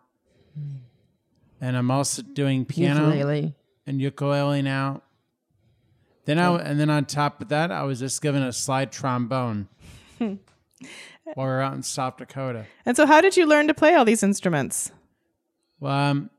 And 1.60 1.76
I'm 1.76 1.90
also 1.90 2.22
doing 2.22 2.64
piano 2.64 3.06
ukulele. 3.08 3.54
and 3.86 4.00
ukulele 4.00 4.62
now. 4.62 5.02
Then 6.24 6.38
I 6.38 6.56
and 6.58 6.80
then 6.80 6.88
on 6.90 7.04
top 7.04 7.42
of 7.42 7.48
that, 7.48 7.70
I 7.70 7.82
was 7.82 7.98
just 7.98 8.22
given 8.22 8.42
a 8.42 8.52
slide 8.52 8.92
trombone. 8.92 9.68
while 10.18 10.38
we 11.46 11.52
are 11.52 11.60
out 11.60 11.74
in 11.74 11.82
South 11.82 12.16
Dakota. 12.16 12.66
And 12.86 12.96
so, 12.96 13.06
how 13.06 13.20
did 13.20 13.36
you 13.36 13.46
learn 13.46 13.66
to 13.68 13.74
play 13.74 13.94
all 13.94 14.04
these 14.04 14.22
instruments? 14.22 14.90
Well, 15.80 15.92
um, 15.92 16.30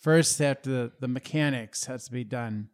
first, 0.00 0.38
have 0.38 0.62
to, 0.62 0.92
the 1.00 1.08
mechanics 1.08 1.86
has 1.86 2.04
to 2.06 2.12
be 2.12 2.24
done. 2.24 2.68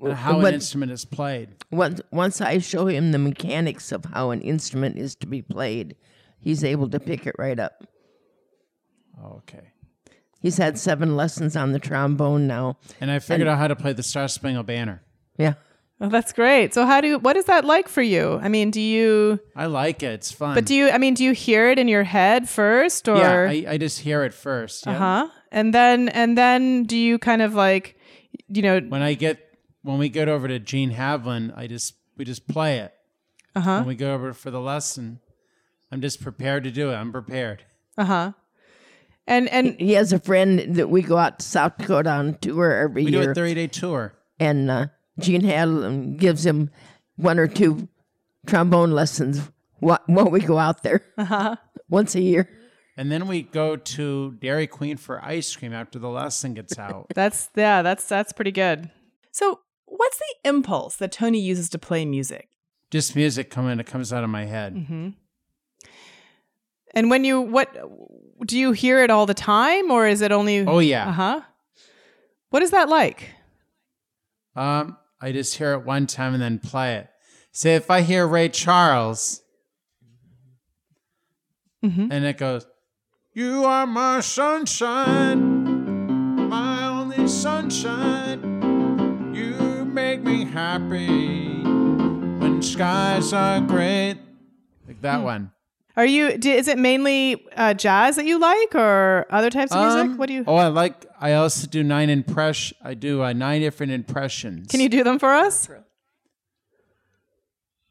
And 0.00 0.12
how 0.14 0.40
But- 0.40 0.48
an 0.48 0.54
instrument 0.54 0.92
is 0.92 1.04
played. 1.04 1.50
Once, 1.70 2.00
once 2.10 2.40
I 2.40 2.58
show 2.58 2.86
him 2.86 3.12
the 3.12 3.18
mechanics 3.18 3.92
of 3.92 4.04
how 4.06 4.30
an 4.30 4.40
instrument 4.40 4.98
is 4.98 5.14
to 5.16 5.26
be 5.26 5.40
played, 5.42 5.96
he's 6.40 6.64
able 6.64 6.88
to 6.90 6.98
pick 6.98 7.26
it 7.26 7.34
right 7.38 7.58
up. 7.58 7.86
Okay. 9.22 9.72
He's 10.40 10.58
had 10.58 10.78
seven 10.78 11.16
lessons 11.16 11.56
on 11.56 11.72
the 11.72 11.78
trombone 11.78 12.46
now. 12.46 12.76
And 13.00 13.10
I 13.10 13.18
figured 13.18 13.48
out 13.48 13.56
how 13.58 13.68
to 13.68 13.76
play 13.76 13.92
the 13.94 14.02
Star 14.02 14.28
Spangled 14.28 14.66
Banner. 14.66 15.02
Yeah. 15.38 15.54
Oh, 16.00 16.08
that's 16.08 16.32
great. 16.32 16.74
So 16.74 16.86
how 16.86 17.00
do 17.00 17.18
what 17.18 17.36
is 17.36 17.44
that 17.46 17.64
like 17.64 17.88
for 17.88 18.02
you? 18.02 18.38
I 18.42 18.48
mean, 18.48 18.70
do 18.70 18.80
you 18.80 19.38
I 19.54 19.66
like 19.66 20.02
it. 20.02 20.12
It's 20.12 20.32
fun. 20.32 20.54
but 20.54 20.66
do 20.66 20.74
you 20.74 20.90
I 20.90 20.98
mean, 20.98 21.14
do 21.14 21.22
you 21.24 21.32
hear 21.32 21.70
it 21.70 21.78
in 21.78 21.86
your 21.88 22.02
head 22.04 22.48
first 22.48 23.08
or 23.08 23.16
yeah, 23.16 23.42
I, 23.48 23.64
I 23.74 23.78
just 23.78 24.00
hear 24.00 24.24
it 24.24 24.34
first. 24.34 24.86
Yeah. 24.86 24.94
uh-huh. 24.94 25.28
And 25.52 25.72
then 25.72 26.08
and 26.08 26.36
then 26.36 26.82
do 26.84 26.96
you 26.96 27.18
kind 27.18 27.42
of 27.42 27.54
like 27.54 27.96
you 28.48 28.62
know, 28.62 28.80
When 28.80 29.02
I 29.02 29.14
get 29.14 29.38
when 29.82 29.98
we 29.98 30.08
get 30.08 30.28
over 30.28 30.48
to 30.48 30.58
Gene 30.58 30.92
Havlin, 30.92 31.56
I 31.56 31.66
just 31.68 31.94
we 32.16 32.24
just 32.24 32.48
play 32.48 32.78
it. 32.80 32.92
uh-huh. 33.54 33.78
When 33.78 33.86
we 33.86 33.94
go 33.94 34.14
over 34.14 34.32
for 34.32 34.50
the 34.50 34.60
lesson, 34.60 35.20
I'm 35.92 36.00
just 36.00 36.20
prepared 36.20 36.64
to 36.64 36.70
do 36.72 36.90
it. 36.90 36.94
I'm 36.94 37.12
prepared. 37.12 37.64
Uh-huh. 37.96 38.32
And 39.26 39.48
and 39.48 39.80
He 39.80 39.92
has 39.92 40.12
a 40.12 40.18
friend 40.18 40.74
that 40.74 40.90
we 40.90 41.02
go 41.02 41.16
out 41.16 41.38
to 41.38 41.44
South 41.44 41.78
Dakota 41.78 42.10
on 42.10 42.36
tour 42.40 42.72
every 42.72 43.04
year. 43.04 43.20
We 43.20 43.24
do 43.26 43.30
a 43.30 43.34
30 43.34 43.54
day 43.54 43.66
tour. 43.68 44.14
and 44.40 44.70
uh, 44.70 44.86
Gene 45.18 45.42
Hadlin 45.42 46.16
gives 46.16 46.44
him 46.44 46.70
one 47.16 47.38
or 47.38 47.46
two 47.46 47.88
trombone 48.46 48.92
lessons 48.92 49.40
while 49.78 50.00
we 50.06 50.40
go 50.40 50.58
out 50.58 50.82
there 50.82 51.04
uh-huh. 51.16 51.56
once 51.88 52.14
a 52.14 52.20
year. 52.20 52.48
And 52.96 53.10
then 53.10 53.26
we 53.26 53.42
go 53.42 53.76
to 53.76 54.32
Dairy 54.40 54.66
Queen 54.66 54.96
for 54.96 55.24
ice 55.24 55.54
cream 55.54 55.72
after 55.72 55.98
the 55.98 56.08
lesson 56.08 56.54
gets 56.54 56.78
out. 56.78 57.06
That's 57.14 57.50
yeah, 57.56 57.82
that's 57.82 58.06
that's 58.06 58.32
pretty 58.32 58.52
good. 58.52 58.90
So, 59.32 59.60
what's 59.86 60.18
the 60.18 60.48
impulse 60.48 60.94
that 60.96 61.10
Tony 61.10 61.40
uses 61.40 61.68
to 61.70 61.78
play 61.78 62.04
music? 62.04 62.48
just 62.94 63.16
music 63.16 63.50
coming 63.50 63.80
it 63.80 63.86
comes 63.86 64.12
out 64.12 64.22
of 64.22 64.30
my 64.30 64.44
head. 64.44 64.76
Mm-hmm. 64.76 65.08
And 66.94 67.10
when 67.10 67.24
you 67.24 67.40
what 67.40 67.74
do 68.46 68.56
you 68.56 68.70
hear 68.70 69.02
it 69.02 69.10
all 69.10 69.26
the 69.26 69.34
time 69.34 69.90
or 69.90 70.06
is 70.06 70.20
it 70.20 70.30
only 70.30 70.60
Oh 70.60 70.78
yeah. 70.78 71.08
Uh-huh. 71.08 71.40
What 72.50 72.62
is 72.62 72.70
that 72.70 72.88
like? 72.88 73.30
Um, 74.54 74.96
I 75.20 75.32
just 75.32 75.56
hear 75.56 75.72
it 75.72 75.84
one 75.84 76.06
time 76.06 76.34
and 76.34 76.42
then 76.42 76.58
play 76.58 76.96
it. 76.96 77.08
Say 77.52 77.74
if 77.76 77.90
I 77.90 78.02
hear 78.02 78.26
Ray 78.26 78.48
Charles 78.48 79.42
Mhm. 81.84 82.08
and 82.10 82.24
it 82.24 82.38
goes, 82.38 82.66
You 83.32 83.64
are 83.64 83.86
my 83.86 84.20
sunshine, 84.20 85.38
my 86.48 86.86
only 86.86 87.26
sunshine. 87.28 89.32
You 89.34 89.84
make 89.84 90.22
me 90.22 90.44
happy 90.44 91.62
when 91.64 92.62
skies 92.62 93.32
are 93.32 93.60
gray. 93.60 94.14
Like 94.86 95.00
that 95.02 95.22
one. 95.22 95.50
Are 95.96 96.06
you 96.06 96.26
is 96.28 96.66
it 96.68 96.78
mainly 96.78 97.44
uh, 97.56 97.74
jazz 97.74 98.16
that 98.16 98.24
you 98.24 98.38
like 98.40 98.74
or 98.74 99.26
other 99.30 99.50
types 99.50 99.72
of 99.72 99.80
music? 99.80 100.10
Um, 100.12 100.16
What 100.16 100.26
do 100.26 100.34
you 100.34 100.44
Oh, 100.46 100.56
I 100.56 100.68
like. 100.68 101.06
I 101.24 101.32
also 101.32 101.66
do 101.66 101.82
nine 101.82 102.10
impress. 102.10 102.74
I 102.82 102.92
do 102.92 103.22
uh, 103.22 103.32
nine 103.32 103.62
different 103.62 103.92
impressions. 103.92 104.68
Can 104.68 104.80
you 104.80 104.90
do 104.90 105.02
them 105.02 105.18
for 105.18 105.32
us? 105.32 105.70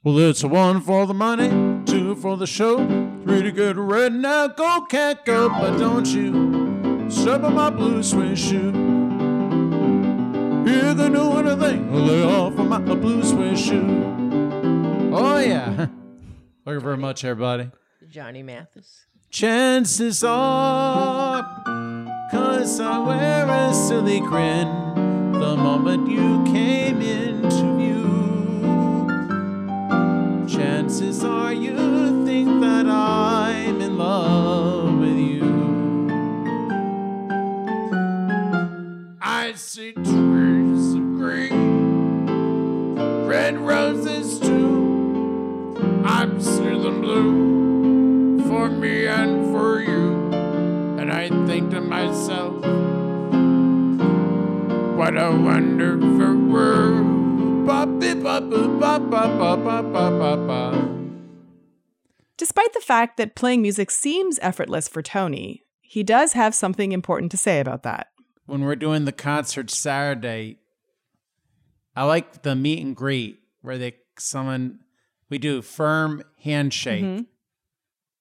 Well, 0.03 0.19
it's 0.19 0.43
a 0.43 0.47
one 0.47 0.81
for 0.81 1.07
the 1.07 1.15
money, 1.15 1.49
two 1.87 2.13
for 2.13 2.37
the 2.37 2.45
show, 2.45 2.77
three 3.23 3.41
to 3.41 3.51
get 3.51 3.75
ready 3.75 4.17
now. 4.17 4.49
Go, 4.49 4.85
cat, 4.87 5.25
go, 5.25 5.49
but 5.49 5.79
don't 5.79 6.05
you 6.05 7.09
step 7.09 7.41
on 7.41 7.55
my 7.55 7.71
blue 7.71 8.03
suede 8.03 8.37
shoe. 8.37 8.67
You 10.67 10.93
can 10.93 11.13
do 11.13 11.31
anything, 11.39 11.91
lay 11.91 12.23
off 12.23 12.59
of 12.59 12.67
my 12.67 12.77
blue 12.77 13.23
suede 13.23 13.57
shoe. 13.57 14.03
Oh, 15.11 15.39
yeah. 15.39 15.75
Thank 15.75 15.89
you 16.67 16.79
very 16.81 16.97
much, 16.97 17.25
everybody. 17.25 17.71
Johnny 18.07 18.43
Mathis. 18.43 19.07
Chances 19.31 20.23
are, 20.23 21.63
cause 22.33 22.79
I 22.79 22.97
wear 22.97 23.45
a 23.47 23.71
silly 23.75 24.19
grin 24.19 24.67
the 25.33 25.55
moment 25.55 26.09
you 26.09 26.43
came 26.51 26.99
into 26.99 27.77
view. 27.77 28.09
Chances 30.47 31.23
are 31.23 31.53
you 31.53 32.25
think 32.25 32.59
that 32.61 32.87
I'm 32.87 33.79
in 33.79 33.99
love 33.99 34.97
with 34.97 35.15
you. 35.15 36.09
I 39.21 39.53
see 39.53 39.91
trees 39.91 40.95
of 40.95 41.05
green, 41.19 42.95
red 43.27 43.59
roses 43.59 44.39
too. 44.39 45.75
I 46.03 46.27
see 46.39 46.63
them 46.63 47.01
blue 47.01 47.52
myself, 52.05 52.53
what 54.97 55.17
a 55.17 55.31
wonderful 55.31 56.35
world. 56.51 57.09
Despite 62.35 62.73
the 62.73 62.81
fact 62.81 63.17
that 63.17 63.35
playing 63.35 63.61
music 63.61 63.89
seems 63.89 64.37
effortless 64.41 64.87
for 64.89 65.01
Tony, 65.01 65.63
he 65.81 66.03
does 66.03 66.33
have 66.33 66.53
something 66.53 66.91
important 66.91 67.31
to 67.31 67.37
say 67.37 67.59
about 67.61 67.83
that. 67.83 68.07
When 68.45 68.61
we're 68.65 68.75
doing 68.75 69.05
the 69.05 69.13
concert 69.13 69.69
Saturday, 69.71 70.57
I 71.95 72.03
like 72.03 72.41
the 72.41 72.55
meet 72.55 72.83
and 72.83 72.95
greet 72.95 73.39
where 73.61 73.77
they 73.77 73.95
someone 74.19 74.79
we 75.29 75.37
do 75.37 75.61
firm 75.61 76.21
handshake. 76.41 77.03
Mhm. 77.03 77.27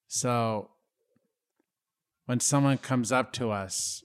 So 0.07 0.71
when 2.27 2.41
someone 2.41 2.79
comes 2.79 3.13
up 3.13 3.33
to 3.33 3.51
us, 3.51 4.05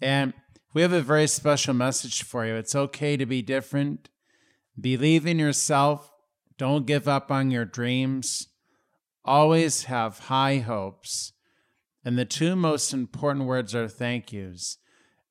and 0.00 0.32
we 0.74 0.82
have 0.82 0.92
a 0.92 1.00
very 1.00 1.26
special 1.26 1.74
message 1.74 2.22
for 2.22 2.46
you. 2.46 2.54
It's 2.54 2.74
okay 2.74 3.16
to 3.16 3.26
be 3.26 3.42
different. 3.42 4.08
Believe 4.80 5.26
in 5.26 5.38
yourself. 5.38 6.10
Don't 6.56 6.86
give 6.86 7.06
up 7.06 7.30
on 7.30 7.50
your 7.50 7.64
dreams. 7.64 8.48
Always 9.24 9.84
have 9.84 10.18
high 10.20 10.58
hopes. 10.58 11.32
And 12.04 12.18
the 12.18 12.24
two 12.24 12.56
most 12.56 12.92
important 12.92 13.46
words 13.46 13.74
are 13.74 13.86
thank 13.86 14.32
yous. 14.32 14.78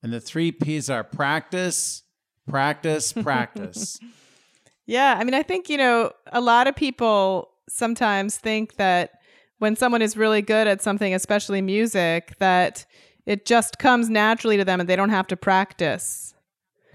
And 0.01 0.13
the 0.13 0.21
three 0.21 0.51
P's 0.51 0.89
are 0.89 1.03
practice, 1.03 2.03
practice, 2.47 3.11
practice. 3.23 3.99
Yeah, 4.85 5.15
I 5.17 5.23
mean, 5.23 5.33
I 5.33 5.43
think, 5.43 5.69
you 5.69 5.77
know, 5.77 6.11
a 6.31 6.41
lot 6.41 6.67
of 6.67 6.75
people 6.75 7.49
sometimes 7.67 8.37
think 8.37 8.75
that 8.75 9.20
when 9.61 9.75
someone 9.75 10.01
is 10.01 10.17
really 10.17 10.41
good 10.41 10.65
at 10.65 10.81
something, 10.81 11.13
especially 11.13 11.61
music, 11.61 12.33
that 12.39 12.83
it 13.27 13.45
just 13.45 13.77
comes 13.77 14.09
naturally 14.09 14.57
to 14.57 14.65
them 14.65 14.79
and 14.79 14.89
they 14.89 14.95
don't 14.95 15.11
have 15.11 15.27
to 15.27 15.37
practice. 15.37 16.33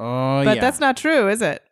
Oh, 0.01 0.43
but 0.43 0.57
yeah. 0.57 0.61
that's 0.61 0.81
not 0.81 0.97
true, 0.97 1.29
is 1.29 1.43
it? 1.43 1.63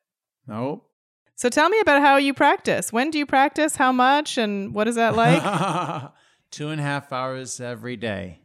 Nope. 0.46 0.88
So 1.35 1.48
tell 1.48 1.68
me 1.68 1.80
about 1.80 2.00
how 2.00 2.16
you 2.16 2.33
practice. 2.33 2.92
When 2.92 3.11
do 3.11 3.18
you 3.18 3.26
practice? 3.26 3.74
How 3.74 3.90
much? 3.90 4.38
And 4.38 4.72
what 4.72 4.87
is 4.87 4.94
that 4.94 5.16
like? 5.16 5.42
Two 6.52 6.68
and 6.68 6.80
a 6.80 6.85
half 6.85 7.12
hours 7.12 7.61
every 7.61 7.96
day. 7.96 8.38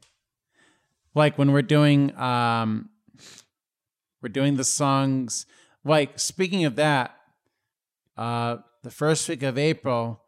Like 1.14 1.38
when 1.38 1.52
we're 1.52 1.62
doing 1.62 2.18
um 2.18 2.90
we're 4.24 4.30
doing 4.30 4.56
the 4.56 4.64
songs 4.64 5.46
like 5.86 6.18
speaking 6.18 6.66
of 6.66 6.78
that, 6.78 7.16
uh 8.18 8.58
the 8.82 8.90
first 8.90 9.30
week 9.30 9.44
of 9.44 9.56
April, 9.60 10.24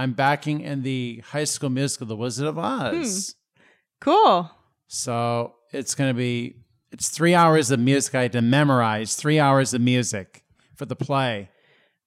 I'm 0.00 0.14
backing 0.14 0.62
in 0.62 0.82
the 0.82 1.22
high 1.26 1.44
school 1.44 1.68
musical 1.68 2.06
The 2.06 2.16
Wizard 2.16 2.46
of 2.46 2.58
Oz. 2.58 3.34
cool. 4.00 4.50
So 4.88 5.56
it's 5.72 5.94
gonna 5.94 6.14
be 6.14 6.56
it's 6.90 7.10
three 7.10 7.34
hours 7.34 7.70
of 7.70 7.80
music 7.80 8.14
I 8.14 8.22
had 8.22 8.32
to 8.32 8.40
memorize, 8.40 9.14
three 9.14 9.38
hours 9.38 9.74
of 9.74 9.82
music 9.82 10.42
for 10.74 10.86
the 10.86 10.96
play. 10.96 11.50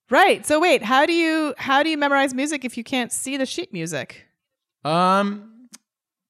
Right. 0.10 0.44
So 0.44 0.60
wait, 0.60 0.82
how 0.82 1.06
do 1.06 1.14
you 1.14 1.54
how 1.60 1.84
do 1.84 1.90
you 1.92 1.98
memorize 1.98 2.34
music 2.34 2.66
if 2.66 2.78
you 2.78 2.84
can't 2.84 3.12
see 3.12 3.38
the 3.38 3.46
sheet 3.46 3.72
music? 3.72 4.26
Um, 4.84 5.70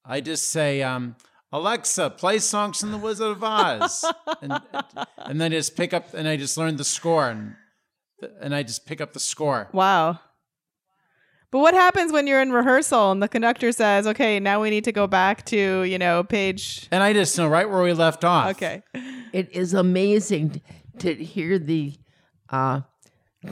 I 0.04 0.20
just 0.20 0.50
say, 0.50 0.82
um, 0.82 1.16
Alexa, 1.50 2.10
play 2.10 2.40
songs 2.40 2.78
from 2.78 2.92
The 2.92 2.98
Wizard 2.98 3.38
of 3.38 3.42
Oz, 3.42 4.04
and 4.42 4.60
and 5.16 5.40
then 5.40 5.50
I 5.50 5.56
just 5.56 5.78
pick 5.78 5.94
up 5.94 6.12
and 6.12 6.28
I 6.28 6.36
just 6.36 6.58
learn 6.58 6.76
the 6.76 6.84
score 6.84 7.30
and 7.30 7.54
and 8.38 8.54
I 8.54 8.64
just 8.64 8.84
pick 8.84 9.00
up 9.00 9.14
the 9.14 9.20
score. 9.20 9.70
Wow. 9.72 10.20
But 11.54 11.60
what 11.60 11.74
happens 11.74 12.10
when 12.10 12.26
you're 12.26 12.42
in 12.42 12.50
rehearsal 12.50 13.12
and 13.12 13.22
the 13.22 13.28
conductor 13.28 13.70
says, 13.70 14.08
"Okay, 14.08 14.40
now 14.40 14.60
we 14.60 14.70
need 14.70 14.82
to 14.82 14.90
go 14.92 15.06
back 15.06 15.44
to, 15.46 15.84
you 15.84 15.98
know, 15.98 16.24
page 16.24 16.88
And 16.90 17.00
I 17.00 17.12
just 17.12 17.38
know 17.38 17.46
right 17.46 17.70
where 17.70 17.80
we 17.80 17.92
left 17.92 18.24
off. 18.24 18.56
Okay. 18.56 18.82
It 19.32 19.52
is 19.52 19.72
amazing 19.72 20.62
to 20.98 21.14
hear 21.14 21.60
the 21.60 21.92
uh, 22.50 22.80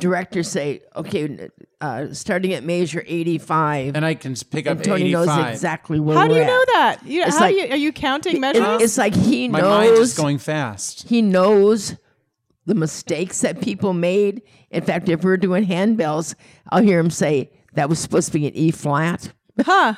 director 0.00 0.42
say, 0.42 0.82
okay, 0.96 1.48
uh, 1.80 2.06
starting 2.12 2.52
at 2.54 2.64
measure 2.64 3.04
85. 3.06 3.94
And 3.94 4.04
I 4.04 4.14
can 4.14 4.34
pick 4.50 4.66
up 4.66 4.78
And 4.78 4.84
Tony 4.84 5.02
85. 5.14 5.26
knows 5.28 5.52
exactly 5.52 6.00
where 6.00 6.16
How 6.18 6.26
do 6.26 6.32
we're 6.34 6.40
you 6.40 6.46
know 6.48 6.64
that? 6.74 6.98
You, 7.04 7.22
how 7.22 7.38
like- 7.38 7.54
do 7.54 7.60
you, 7.60 7.70
are 7.70 7.76
you 7.76 7.92
counting 7.92 8.38
It- 8.38 8.40
measures? 8.40 8.82
it's 8.82 8.98
like 8.98 9.14
he 9.14 9.46
knows 9.46 9.62
My 9.62 9.68
mind 9.68 9.90
is 9.98 10.14
going 10.14 10.38
fast. 10.38 11.08
he 11.08 11.22
knows 11.22 11.94
the 12.66 12.74
mistakes 12.74 13.42
that 13.42 13.60
people 13.60 13.92
made. 13.92 14.42
In 14.72 14.82
fact, 14.82 15.08
if 15.08 15.22
we're 15.22 15.36
doing 15.36 15.64
handbells, 15.64 16.34
I'll 16.72 16.82
hear 16.82 16.98
him 16.98 17.08
say 17.10 17.50
that 17.74 17.88
was 17.88 17.98
supposed 17.98 18.32
to 18.32 18.38
be 18.38 18.46
an 18.46 18.54
E 18.54 18.70
flat. 18.70 19.32
huh. 19.60 19.94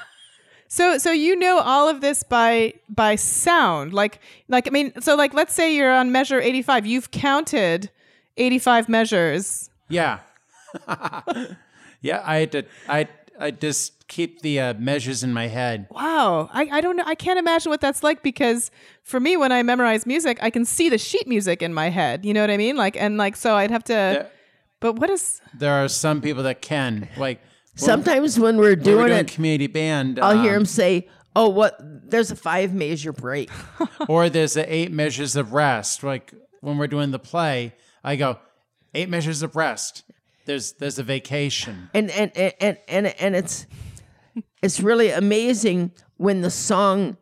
So 0.69 0.99
so 0.99 1.13
you 1.13 1.37
know 1.37 1.59
all 1.59 1.89
of 1.89 2.01
this 2.01 2.23
by 2.23 2.75
by 2.89 3.17
sound. 3.17 3.93
Like 3.93 4.21
like 4.49 4.67
I 4.67 4.71
mean, 4.71 4.93
so 5.01 5.15
like 5.15 5.35
let's 5.35 5.55
say 5.55 5.75
you're 5.75 5.93
on 5.93 6.11
measure 6.13 6.41
85. 6.41 6.87
You've 6.87 7.11
counted 7.11 7.91
85 8.37 8.89
measures. 8.89 9.71
Yeah. 9.89 10.21
yeah, 12.01 12.23
I 12.25 12.37
had 12.39 12.53
to 12.53 12.65
I 12.89 13.09
I 13.39 13.51
just 13.51 14.07
keep 14.09 14.43
the 14.43 14.61
uh, 14.61 14.75
measures 14.75 15.23
in 15.23 15.33
my 15.33 15.49
head. 15.49 15.87
Wow. 15.91 16.49
I, 16.53 16.69
I 16.71 16.81
don't 16.81 16.97
know. 16.97 17.05
I 17.07 17.15
can't 17.15 17.39
imagine 17.39 17.71
what 17.71 17.81
that's 17.81 18.03
like 18.03 18.23
because 18.23 18.71
for 19.03 19.19
me, 19.19 19.37
when 19.37 19.53
I 19.53 19.63
memorize 19.63 20.07
music, 20.07 20.39
I 20.41 20.51
can 20.51 20.65
see 20.65 20.89
the 20.89 20.99
sheet 20.99 21.27
music 21.27 21.63
in 21.63 21.75
my 21.75 21.91
head. 21.91 22.25
You 22.25 22.35
know 22.35 22.41
what 22.41 22.51
I 22.51 22.57
mean? 22.57 22.77
Like, 22.77 22.97
and 22.97 23.17
like, 23.17 23.37
so 23.37 23.57
I'd 23.57 23.71
have 23.71 23.85
to, 23.85 23.93
There, 23.93 24.31
but 24.81 24.95
what 24.95 25.11
is, 25.11 25.41
there 25.53 25.73
are 25.73 25.89
some 25.89 26.21
people 26.21 26.43
that 26.45 26.63
can 26.63 27.09
like 27.17 27.41
Sometimes 27.77 28.39
when 28.39 28.57
we're 28.57 28.71
when 28.71 28.81
doing, 28.81 28.97
we're 28.99 29.09
doing 29.09 29.21
it, 29.21 29.29
community 29.29 29.67
band. 29.67 30.19
I'll 30.19 30.41
hear 30.41 30.53
um, 30.53 30.61
him 30.61 30.67
say, 30.67 31.09
"Oh, 31.35 31.49
what? 31.49 31.77
There's 31.81 32.31
a 32.31 32.37
five 32.37 32.73
measure 32.75 33.13
break." 33.13 33.51
or 34.09 34.29
there's 34.29 34.57
a 34.57 34.73
eight 34.73 34.93
measures 34.93 35.37
of 35.37 35.53
rest. 35.53 36.03
Like 36.03 36.33
when 36.61 36.79
we're 36.79 36.87
doing 36.87 37.11
the 37.11 37.19
play, 37.19 37.75
I 38.03 38.17
go 38.17 38.39
eight 38.95 39.09
measures 39.09 39.43
of 39.43 39.57
rest. 39.57 40.05
There's 40.47 40.75
there's 40.75 40.99
a 40.99 41.03
vacation. 41.03 41.91
and 41.95 42.11
and 42.11 42.31
and 42.37 42.53
and 42.61 42.79
and, 42.89 43.07
and 43.07 43.37
it's 43.37 43.67
it's 44.63 44.81
really 44.81 45.11
amazing 45.11 45.93
when 46.17 46.43
the 46.43 46.51
song 46.51 47.17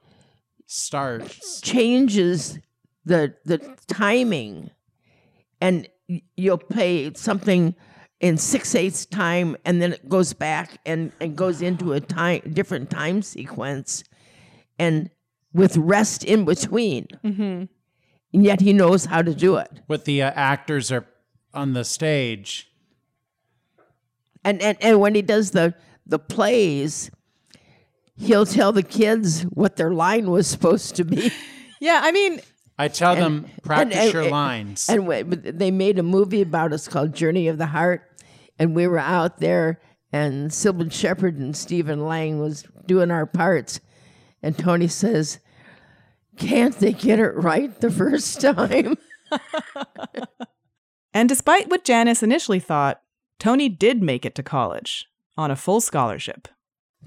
Starts. 0.66 1.60
changes 1.60 2.58
the 3.04 3.34
the 3.44 3.58
timing 3.86 4.70
and 5.60 5.88
you'll 6.36 6.58
play 6.58 7.12
something 7.14 7.74
in 8.22 8.38
six 8.38 8.74
eighths 8.74 9.04
time 9.04 9.56
and 9.66 9.82
then 9.82 9.92
it 9.92 10.08
goes 10.08 10.32
back 10.32 10.78
and, 10.86 11.12
and 11.20 11.36
goes 11.36 11.60
into 11.60 11.92
a 11.92 12.00
time 12.00 12.40
different 12.52 12.88
time 12.88 13.20
sequence 13.20 14.02
and 14.78 15.10
with 15.52 15.76
rest 15.76 16.24
in 16.24 16.44
between. 16.46 17.08
And 17.22 17.68
yet 18.32 18.62
he 18.62 18.72
knows 18.72 19.04
how 19.04 19.20
to 19.20 19.34
do 19.34 19.56
it. 19.56 19.70
What 19.88 20.06
the 20.06 20.22
uh, 20.22 20.30
actors 20.34 20.90
are 20.90 21.04
on 21.52 21.74
the 21.74 21.84
stage. 21.84 22.70
and, 24.44 24.62
and 24.62 24.78
and 24.80 25.00
when 25.00 25.14
he 25.14 25.22
does 25.22 25.50
the 25.50 25.74
the 26.06 26.18
plays 26.18 27.10
he'll 28.16 28.46
tell 28.46 28.72
the 28.72 28.82
kids 28.82 29.42
what 29.42 29.76
their 29.76 29.92
line 29.92 30.30
was 30.30 30.46
supposed 30.46 30.96
to 30.96 31.04
be. 31.04 31.30
Yeah, 31.80 31.98
I 32.04 32.12
mean, 32.12 32.40
I 32.78 32.86
tell 32.86 33.16
them 33.16 33.46
practice 33.64 33.96
and- 33.98 34.12
your 34.12 34.22
and- 34.22 34.30
lines. 34.30 34.88
And 34.88 35.32
they 35.32 35.72
made 35.72 35.98
a 35.98 36.04
movie 36.04 36.40
about 36.40 36.72
us 36.72 36.86
called 36.86 37.12
Journey 37.12 37.48
of 37.48 37.58
the 37.58 37.66
Heart, 37.66 38.11
and 38.62 38.76
we 38.76 38.86
were 38.86 38.96
out 38.96 39.38
there, 39.38 39.80
and 40.12 40.52
Cybill 40.52 40.92
Shepherd 40.92 41.36
and 41.36 41.56
Stephen 41.56 42.06
Lang 42.06 42.38
was 42.38 42.64
doing 42.86 43.10
our 43.10 43.26
parts, 43.26 43.80
and 44.40 44.56
Tony 44.56 44.86
says, 44.86 45.40
"Can't 46.36 46.78
they 46.78 46.92
get 46.92 47.18
it 47.18 47.34
right 47.34 47.74
the 47.80 47.90
first 47.90 48.40
time?" 48.40 48.98
and 51.12 51.28
despite 51.28 51.70
what 51.70 51.84
Janice 51.84 52.22
initially 52.22 52.60
thought, 52.60 53.02
Tony 53.40 53.68
did 53.68 54.00
make 54.00 54.24
it 54.24 54.36
to 54.36 54.44
college 54.44 55.08
on 55.36 55.50
a 55.50 55.56
full 55.56 55.80
scholarship. 55.80 56.46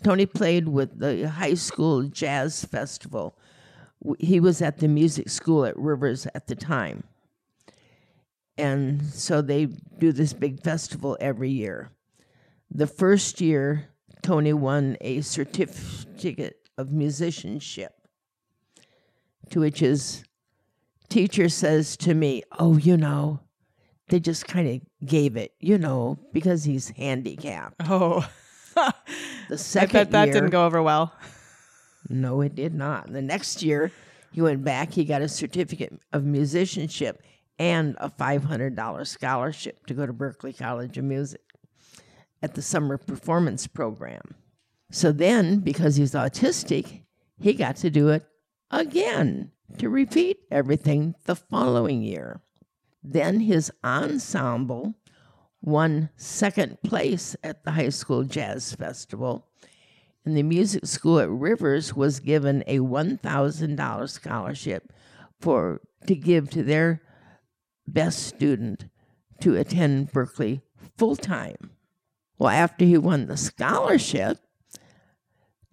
Tony 0.04 0.26
played 0.26 0.68
with 0.68 1.00
the 1.00 1.30
high 1.30 1.54
school 1.54 2.04
jazz 2.04 2.66
festival. 2.66 3.38
He 4.20 4.42
was 4.42 4.62
at 4.62 4.80
the 4.80 4.90
music 4.90 5.30
school 5.30 5.64
at 5.64 5.78
Rivers 5.78 6.28
at 6.36 6.48
the 6.48 6.56
time. 6.56 7.06
And 8.58 9.04
so 9.04 9.42
they 9.42 9.66
do 9.66 10.12
this 10.12 10.34
big 10.34 10.62
festival 10.64 11.18
every 11.20 11.50
year. 11.50 11.92
The 12.72 12.88
first 12.88 13.42
year, 13.42 13.90
Tony 14.22 14.54
won 14.54 14.98
a 15.02 15.22
certificate 15.22 16.58
of 16.78 16.92
musicianship, 16.92 17.94
to 19.50 19.60
which 19.60 19.80
his 19.80 20.24
teacher 21.10 21.50
says 21.50 21.98
to 21.98 22.14
me, 22.14 22.44
Oh, 22.58 22.78
you 22.78 22.98
know, 22.98 23.42
they 24.10 24.20
just 24.20 24.48
kind 24.48 24.68
of 24.68 25.08
gave 25.08 25.36
it, 25.36 25.54
you 25.60 25.78
know, 25.78 26.18
because 26.32 26.64
he's 26.64 26.90
handicapped. 26.90 27.76
Oh, 27.82 28.28
The 29.50 29.58
second 29.58 30.00
I 30.00 30.04
bet 30.04 30.12
that 30.12 30.26
year, 30.26 30.34
didn't 30.34 30.50
go 30.50 30.66
over 30.66 30.82
well. 30.82 31.14
No, 32.10 32.42
it 32.42 32.56
did 32.56 32.74
not. 32.74 33.12
The 33.12 33.22
next 33.22 33.64
year, 33.64 33.92
he 34.32 34.42
went 34.42 34.64
back. 34.64 34.92
He 34.92 35.06
got 35.06 35.22
a 35.22 35.30
certificate 35.30 35.94
of 36.14 36.24
musicianship 36.24 37.22
and 37.58 37.96
a 38.00 38.10
$500 38.10 39.08
scholarship 39.08 39.86
to 39.88 39.94
go 39.94 40.06
to 40.06 40.14
Berklee 40.14 40.58
College 40.58 40.98
of 40.98 41.06
Music 41.06 41.42
at 42.42 42.56
the 42.56 42.62
summer 42.62 42.98
performance 42.98 43.68
program. 43.68 44.36
So 44.92 45.12
then, 45.12 45.60
because 45.60 45.96
he's 45.96 46.14
autistic, 46.14 47.02
he 47.40 47.54
got 47.54 47.78
to 47.78 47.90
do 47.90 48.10
it 48.10 48.26
again 48.72 49.52
to 49.78 49.90
repeat 49.90 50.40
everything 50.52 51.16
the 51.26 51.36
following 51.36 52.02
year. 52.02 52.42
Then 53.04 53.40
his 53.40 53.72
ensemble 53.84 54.96
won 55.62 56.10
second 56.18 56.82
place 56.84 57.36
at 57.44 57.64
the 57.64 57.72
high 57.72 57.90
school 57.90 58.24
jazz 58.24 58.74
festival 58.74 59.48
and 60.26 60.36
the 60.36 60.44
music 60.44 60.86
school 60.86 61.20
at 61.20 61.30
Rivers 61.30 61.96
was 61.96 62.20
given 62.20 62.64
a 62.66 62.80
$1,000 62.80 64.10
scholarship 64.10 64.92
for 65.40 65.82
to 66.08 66.16
give 66.16 66.50
to 66.50 66.64
their 66.64 67.02
best 67.88 68.24
student 68.24 68.86
to 69.42 69.56
attend 69.56 70.12
Berklee 70.12 70.62
full 70.98 71.16
time. 71.16 71.72
Well, 72.38 72.50
after 72.50 72.86
he 72.86 72.98
won 72.98 73.28
the 73.28 73.38
scholarship, 73.38 74.40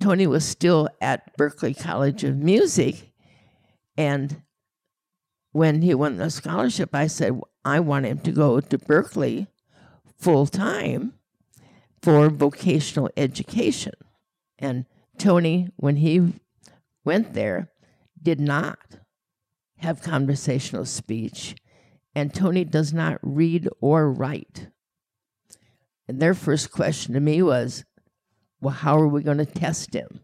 Tony 0.01 0.27
was 0.27 0.44
still 0.44 0.88
at 1.01 1.37
Berklee 1.37 1.79
College 1.79 2.25
of 2.25 2.37
Music. 2.37 3.12
And 3.96 4.42
when 5.53 5.83
he 5.83 5.94
won 5.94 6.16
the 6.16 6.31
scholarship, 6.31 6.94
I 6.94 7.07
said, 7.07 7.40
I 7.64 7.81
want 7.81 8.07
him 8.07 8.18
to 8.18 8.33
go 8.33 8.61
to 8.61 8.79
Berklee 8.79 9.46
full 10.18 10.46
time 10.46 11.14
for 12.01 12.29
vocational 12.31 13.11
education. 13.16 13.92
And 14.59 14.87
Tony, 15.18 15.68
when 15.77 15.96
he 15.96 16.33
went 17.05 17.35
there, 17.35 17.68
did 18.20 18.40
not 18.40 18.79
have 19.79 20.03
conversational 20.03 20.85
speech. 20.85 21.55
And 22.14 22.35
Tony 22.35 22.64
does 22.64 22.92
not 22.92 23.18
read 23.22 23.68
or 23.81 24.12
write. 24.12 24.68
And 26.07 26.20
their 26.20 26.35
first 26.35 26.70
question 26.70 27.14
to 27.14 27.20
me 27.20 27.42
was, 27.42 27.85
Well, 28.61 28.75
how 28.75 28.98
are 28.98 29.09
we 29.09 29.22
going 29.22 29.38
to 29.38 29.46
test 29.46 29.94
him? 29.94 30.20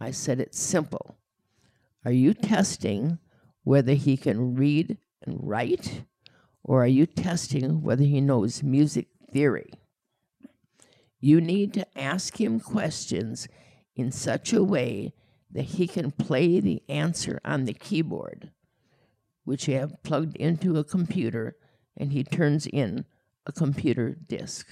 I 0.00 0.10
said, 0.10 0.40
It's 0.40 0.58
simple. 0.58 1.16
Are 2.04 2.12
you 2.12 2.34
testing 2.34 3.18
whether 3.62 3.94
he 3.94 4.16
can 4.16 4.54
read 4.54 4.98
and 5.22 5.38
write, 5.40 6.04
or 6.64 6.82
are 6.82 6.88
you 6.88 7.06
testing 7.06 7.82
whether 7.82 8.04
he 8.04 8.20
knows 8.20 8.62
music 8.62 9.08
theory? 9.32 9.70
You 11.20 11.40
need 11.40 11.74
to 11.74 11.98
ask 11.98 12.40
him 12.40 12.60
questions 12.60 13.46
in 13.94 14.10
such 14.10 14.52
a 14.52 14.64
way 14.64 15.12
that 15.50 15.64
he 15.64 15.86
can 15.86 16.10
play 16.10 16.60
the 16.60 16.82
answer 16.88 17.40
on 17.44 17.64
the 17.64 17.74
keyboard, 17.74 18.50
which 19.44 19.68
you 19.68 19.74
have 19.74 20.02
plugged 20.02 20.36
into 20.36 20.76
a 20.78 20.84
computer, 20.84 21.56
and 21.96 22.12
he 22.12 22.22
turns 22.24 22.66
in 22.66 23.04
a 23.46 23.52
computer 23.52 24.14
disk. 24.14 24.66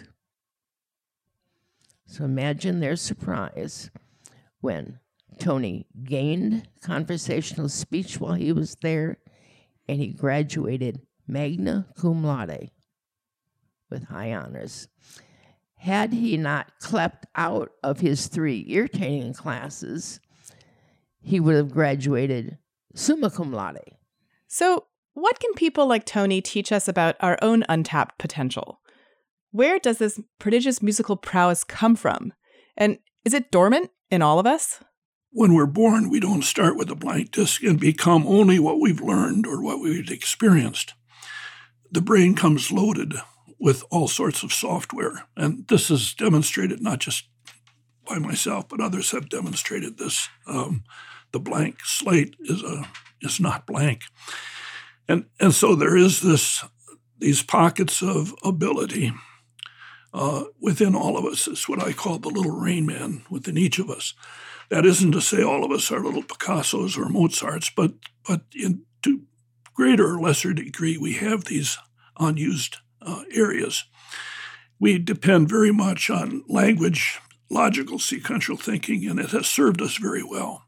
So 2.07 2.25
imagine 2.25 2.81
their 2.81 2.97
surprise 2.97 3.91
when 4.61 4.99
Tony 5.39 5.87
gained 6.05 6.69
conversational 6.81 7.69
speech 7.69 8.19
while 8.19 8.35
he 8.35 8.53
was 8.53 8.77
there, 8.83 9.19
and 9.87 10.01
he 10.01 10.09
graduated 10.09 11.03
magna 11.27 11.87
cum 11.97 12.25
laude 12.25 12.71
with 13.91 14.05
high 14.05 14.33
honors. 14.33 14.89
Had 15.77 16.13
he 16.13 16.37
not 16.37 16.73
clept 16.81 17.27
out 17.37 17.71
of 17.83 18.01
his 18.01 18.27
three 18.27 18.65
irritating 18.69 19.33
classes, 19.33 20.19
he 21.21 21.39
would 21.39 21.55
have 21.55 21.71
graduated 21.71 22.59
summa 22.95 23.31
cum 23.31 23.53
laude. 23.53 23.98
So, 24.49 24.87
what 25.13 25.41
can 25.41 25.53
people 25.55 25.87
like 25.87 26.05
Tony 26.05 26.41
teach 26.41 26.73
us 26.73 26.89
about 26.89 27.17
our 27.21 27.39
own 27.43 27.65
untapped 27.69 28.19
potential? 28.19 28.81
Where 29.51 29.79
does 29.79 29.99
this 29.99 30.21
prodigious 30.39 30.83
musical 30.83 31.17
prowess 31.17 31.65
come 31.65 31.97
from? 31.97 32.33
And 32.77 32.99
is 33.25 33.35
it 33.35 33.51
dormant 33.51 33.91
in 34.11 34.23
all 34.23 34.39
of 34.39 34.47
us? 34.47 34.81
When 35.31 35.55
we're 35.55 35.67
born, 35.67 36.09
we 36.09 36.21
don't 36.21 36.43
start 36.43 36.77
with 36.77 36.91
a 36.91 36.95
blank 36.95 37.33
disk 37.33 37.63
and 37.63 37.79
become 37.79 38.27
only 38.27 38.59
what 38.59 38.81
we've 38.81 39.01
learned 39.01 39.47
or 39.47 39.63
what 39.63 39.81
we've 39.81 40.11
experienced. 40.11 40.95
The 41.91 42.01
brain 42.01 42.35
comes 42.35 42.73
loaded 42.73 43.15
with 43.59 43.85
all 43.91 44.09
sorts 44.09 44.43
of 44.43 44.53
software. 44.53 45.25
And 45.37 45.67
this 45.69 45.91
is 45.91 46.15
demonstrated 46.15 46.81
not 46.81 47.01
just 47.01 47.29
by 48.07 48.19
myself, 48.19 48.69
but 48.69 48.81
others 48.81 49.11
have 49.11 49.29
demonstrated 49.29 49.99
this. 49.99 50.29
Um, 50.47 50.85
the 51.33 51.41
blank 51.41 51.81
slate 51.85 52.37
is 52.41 52.63
a 52.63 52.89
is 53.21 53.41
not 53.41 53.67
blank, 53.67 54.03
and 55.09 55.27
and 55.41 55.55
so 55.55 55.75
there 55.75 55.97
is 55.97 56.21
this 56.21 56.65
these 57.19 57.43
pockets 57.43 58.03
of 58.03 58.35
ability 58.45 59.13
uh, 60.15 60.45
within 60.61 60.95
all 60.95 61.17
of 61.17 61.25
us. 61.25 61.47
It's 61.47 61.69
what 61.69 61.83
I 61.83 61.93
call 61.93 62.19
the 62.19 62.29
little 62.29 62.59
rain 62.59 62.87
man 62.87 63.25
within 63.31 63.59
each 63.59 63.79
of 63.79 63.91
us. 63.91 64.15
That 64.71 64.85
isn't 64.85 65.13
to 65.13 65.21
say 65.21 65.43
all 65.43 65.65
of 65.65 65.71
us 65.71 65.91
are 65.91 66.01
little 66.01 66.23
Picassos 66.23 66.97
or 66.99 67.09
Mozarts, 67.09 67.71
but 67.71 67.95
but 68.27 68.43
in 68.55 68.83
to 69.03 69.23
greater 69.75 70.15
or 70.15 70.21
lesser 70.21 70.53
degree, 70.53 70.99
we 70.99 71.15
have 71.15 71.45
these 71.45 71.79
unused 72.19 72.79
uh, 73.01 73.23
areas. 73.33 73.85
We 74.81 74.99
depend 74.99 75.49
very 75.49 75.73
much 75.73 76.11
on 76.11 76.45
language, 76.49 77.21
logical 77.51 77.99
sequential 77.99 78.57
thinking, 78.57 79.09
and 79.09 79.19
it 79.19 79.31
has 79.31 79.47
served 79.47 79.81
us 79.81 79.97
very 79.97 80.23
well. 80.23 80.65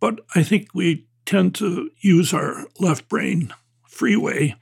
But 0.00 0.20
I 0.34 0.42
think 0.42 0.68
we 0.74 1.06
tend 1.24 1.54
to 1.56 1.90
use 2.00 2.32
our 2.32 2.66
left 2.78 3.08
brain 3.08 3.52
freeway 3.88 4.54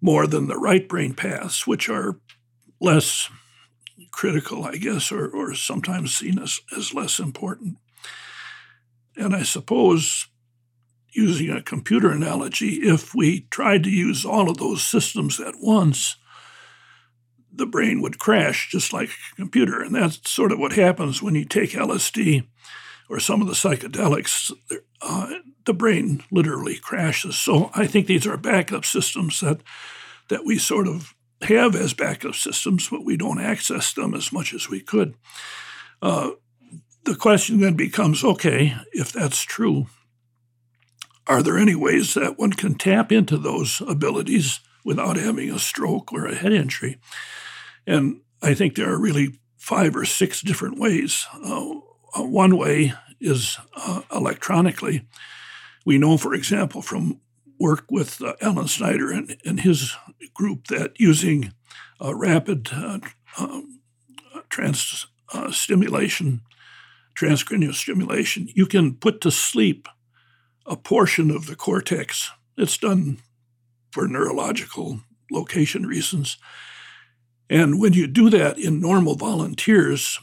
more 0.00 0.26
than 0.26 0.48
the 0.48 0.58
right 0.58 0.88
brain 0.88 1.14
paths, 1.14 1.66
which 1.66 1.88
are 1.88 2.18
less 2.80 3.30
critical, 4.10 4.64
I 4.64 4.76
guess, 4.76 5.10
or, 5.10 5.28
or 5.28 5.54
sometimes 5.54 6.14
seen 6.14 6.38
as, 6.38 6.60
as 6.76 6.94
less 6.94 7.18
important. 7.18 7.78
And 9.16 9.34
I 9.34 9.42
suppose, 9.42 10.26
using 11.12 11.50
a 11.50 11.62
computer 11.62 12.10
analogy, 12.10 12.80
if 12.82 13.14
we 13.14 13.42
tried 13.50 13.84
to 13.84 13.90
use 13.90 14.24
all 14.24 14.50
of 14.50 14.58
those 14.58 14.82
systems 14.82 15.40
at 15.40 15.54
once, 15.60 16.16
the 17.52 17.66
brain 17.66 18.02
would 18.02 18.18
crash 18.18 18.68
just 18.70 18.92
like 18.92 19.08
a 19.08 19.36
computer. 19.36 19.80
And 19.80 19.94
that's 19.94 20.28
sort 20.28 20.52
of 20.52 20.58
what 20.58 20.72
happens 20.72 21.22
when 21.22 21.34
you 21.34 21.44
take 21.44 21.70
LSD 21.70 22.46
or 23.08 23.20
some 23.20 23.40
of 23.40 23.46
the 23.46 23.54
psychedelics. 23.54 24.52
Uh, 25.00 25.34
the 25.64 25.74
brain 25.74 26.22
literally 26.30 26.76
crashes. 26.76 27.38
So 27.38 27.70
I 27.74 27.86
think 27.86 28.06
these 28.06 28.26
are 28.26 28.36
backup 28.36 28.84
systems 28.84 29.40
that 29.40 29.60
that 30.28 30.44
we 30.44 30.58
sort 30.58 30.88
of 30.88 31.14
have 31.42 31.74
as 31.74 31.92
backup 31.92 32.34
systems, 32.34 32.88
but 32.88 33.04
we 33.04 33.16
don't 33.16 33.40
access 33.40 33.92
them 33.92 34.14
as 34.14 34.32
much 34.32 34.54
as 34.54 34.70
we 34.70 34.80
could. 34.80 35.14
Uh, 36.00 36.30
the 37.04 37.14
question 37.14 37.60
then 37.60 37.74
becomes 37.74 38.24
okay, 38.24 38.74
if 38.92 39.12
that's 39.12 39.42
true, 39.42 39.86
are 41.26 41.42
there 41.42 41.58
any 41.58 41.74
ways 41.74 42.14
that 42.14 42.38
one 42.38 42.52
can 42.52 42.74
tap 42.74 43.12
into 43.12 43.36
those 43.36 43.82
abilities 43.86 44.60
without 44.84 45.16
having 45.16 45.50
a 45.50 45.58
stroke 45.58 46.12
or 46.12 46.26
a 46.26 46.34
head 46.34 46.52
injury? 46.52 46.98
And 47.86 48.20
I 48.42 48.54
think 48.54 48.74
there 48.74 48.90
are 48.90 49.00
really 49.00 49.38
five 49.56 49.96
or 49.96 50.04
six 50.04 50.42
different 50.42 50.78
ways. 50.78 51.26
Uh, 51.42 51.76
uh 52.16 52.24
one 52.24 52.56
way 52.56 52.92
is 53.20 53.58
uh, 53.76 54.02
electronically. 54.12 55.06
We 55.86 55.98
know, 55.98 56.16
for 56.16 56.34
example, 56.34 56.82
from 56.82 57.20
work 57.58 57.84
with 57.90 58.20
uh, 58.22 58.34
Allan 58.40 58.68
Snyder 58.68 59.10
and, 59.10 59.36
and 59.44 59.60
his 59.60 59.94
group 60.34 60.66
that 60.66 60.98
using 60.98 61.52
uh, 62.02 62.14
rapid 62.14 62.68
uh, 62.72 62.98
um, 63.38 63.80
trans 64.48 65.06
stimulation, 65.50 66.42
transcranial 67.16 67.74
stimulation, 67.74 68.48
you 68.54 68.66
can 68.66 68.94
put 68.94 69.20
to 69.20 69.30
sleep 69.30 69.88
a 70.66 70.76
portion 70.76 71.30
of 71.30 71.46
the 71.46 71.56
cortex. 71.56 72.30
It's 72.56 72.78
done 72.78 73.18
for 73.90 74.06
neurological 74.06 75.00
location 75.30 75.86
reasons. 75.86 76.36
And 77.50 77.80
when 77.80 77.92
you 77.92 78.06
do 78.06 78.30
that 78.30 78.58
in 78.58 78.80
normal 78.80 79.16
volunteers, 79.16 80.18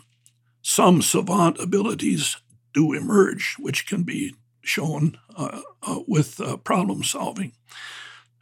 some 0.62 1.02
savant 1.02 1.60
abilities 1.60 2.38
do 2.74 2.94
emerge, 2.94 3.56
which 3.60 3.88
can 3.88 4.04
be 4.04 4.36
shown 4.62 5.18
uh, 5.36 5.62
uh, 5.84 6.00
with 6.08 6.40
uh, 6.40 6.58
problem 6.58 7.04
solving. 7.04 7.54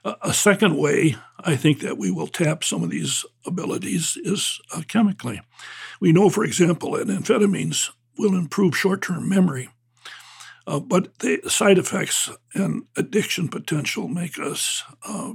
a 0.03 0.33
second 0.33 0.77
way 0.77 1.15
I 1.39 1.55
think 1.55 1.79
that 1.81 1.97
we 1.97 2.11
will 2.11 2.27
tap 2.27 2.63
some 2.63 2.83
of 2.83 2.89
these 2.89 3.25
abilities 3.45 4.17
is 4.23 4.59
uh, 4.75 4.81
chemically. 4.87 5.41
We 5.99 6.11
know, 6.11 6.29
for 6.29 6.43
example, 6.43 6.91
that 6.91 7.07
amphetamines 7.07 7.89
will 8.17 8.35
improve 8.35 8.75
short 8.75 9.01
term 9.01 9.29
memory. 9.29 9.69
Uh, 10.67 10.79
but 10.79 11.19
the 11.19 11.41
side 11.47 11.77
effects 11.77 12.29
and 12.53 12.83
addiction 12.95 13.47
potential 13.47 14.07
make 14.07 14.37
us 14.37 14.83
uh, 15.03 15.33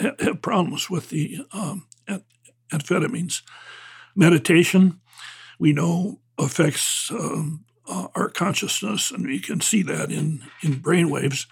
ha- 0.00 0.16
have 0.18 0.42
problems 0.42 0.90
with 0.90 1.10
the 1.10 1.38
um, 1.52 1.86
amphetamines. 2.72 3.42
Meditation, 4.16 5.00
we 5.58 5.72
know, 5.72 6.20
affects 6.38 7.10
um, 7.10 7.64
uh, 7.86 8.08
our 8.14 8.28
consciousness, 8.28 9.10
and 9.10 9.26
we 9.26 9.40
can 9.40 9.60
see 9.60 9.82
that 9.82 10.10
in, 10.10 10.42
in 10.62 10.78
brain 10.78 11.10
waves. 11.10 11.46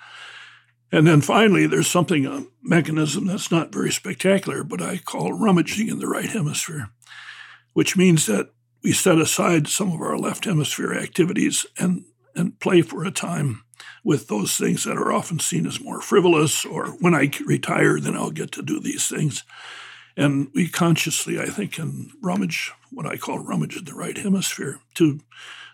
And 0.90 1.07
then 1.07 1.20
finally, 1.20 1.66
there's 1.66 1.90
something, 1.90 2.26
a 2.26 2.44
mechanism 2.62 3.26
that's 3.26 3.50
not 3.50 3.72
very 3.72 3.90
spectacular, 3.90 4.62
but 4.62 4.82
I 4.82 4.98
call 4.98 5.32
rummaging 5.32 5.88
in 5.88 5.98
the 5.98 6.09
right 6.09 6.28
hemisphere, 6.28 6.90
which 7.72 7.96
means 7.96 8.26
that 8.26 8.50
we 8.82 8.92
set 8.92 9.18
aside 9.18 9.68
some 9.68 9.92
of 9.92 10.00
our 10.00 10.18
left 10.18 10.44
hemisphere 10.44 10.92
activities 10.92 11.64
and, 11.78 12.05
and 12.34 12.59
play 12.61 12.82
for 12.82 13.05
a 13.05 13.11
time 13.11 13.64
with 14.05 14.28
those 14.28 14.57
things 14.57 14.84
that 14.84 14.98
are 14.98 15.12
often 15.12 15.38
seen 15.38 15.66
as 15.66 15.80
more 15.80 16.00
frivolous, 16.00 16.64
or 16.64 16.88
when 17.00 17.14
I 17.14 17.30
retire, 17.46 18.00
then 18.00 18.16
I'll 18.16 18.30
get 18.30 18.53
to 18.53 18.62
do 18.62 18.80
these 18.80 19.09
things. 19.09 19.44
And 20.16 20.48
we 20.54 20.68
consciously, 20.68 21.40
I 21.40 21.46
think, 21.46 21.72
can 21.72 22.10
rummage 22.22 22.72
what 22.90 23.06
I 23.06 23.16
call 23.16 23.38
rummage 23.38 23.76
in 23.76 23.84
the 23.84 23.94
right 23.94 24.16
hemisphere 24.16 24.78
to 24.94 25.20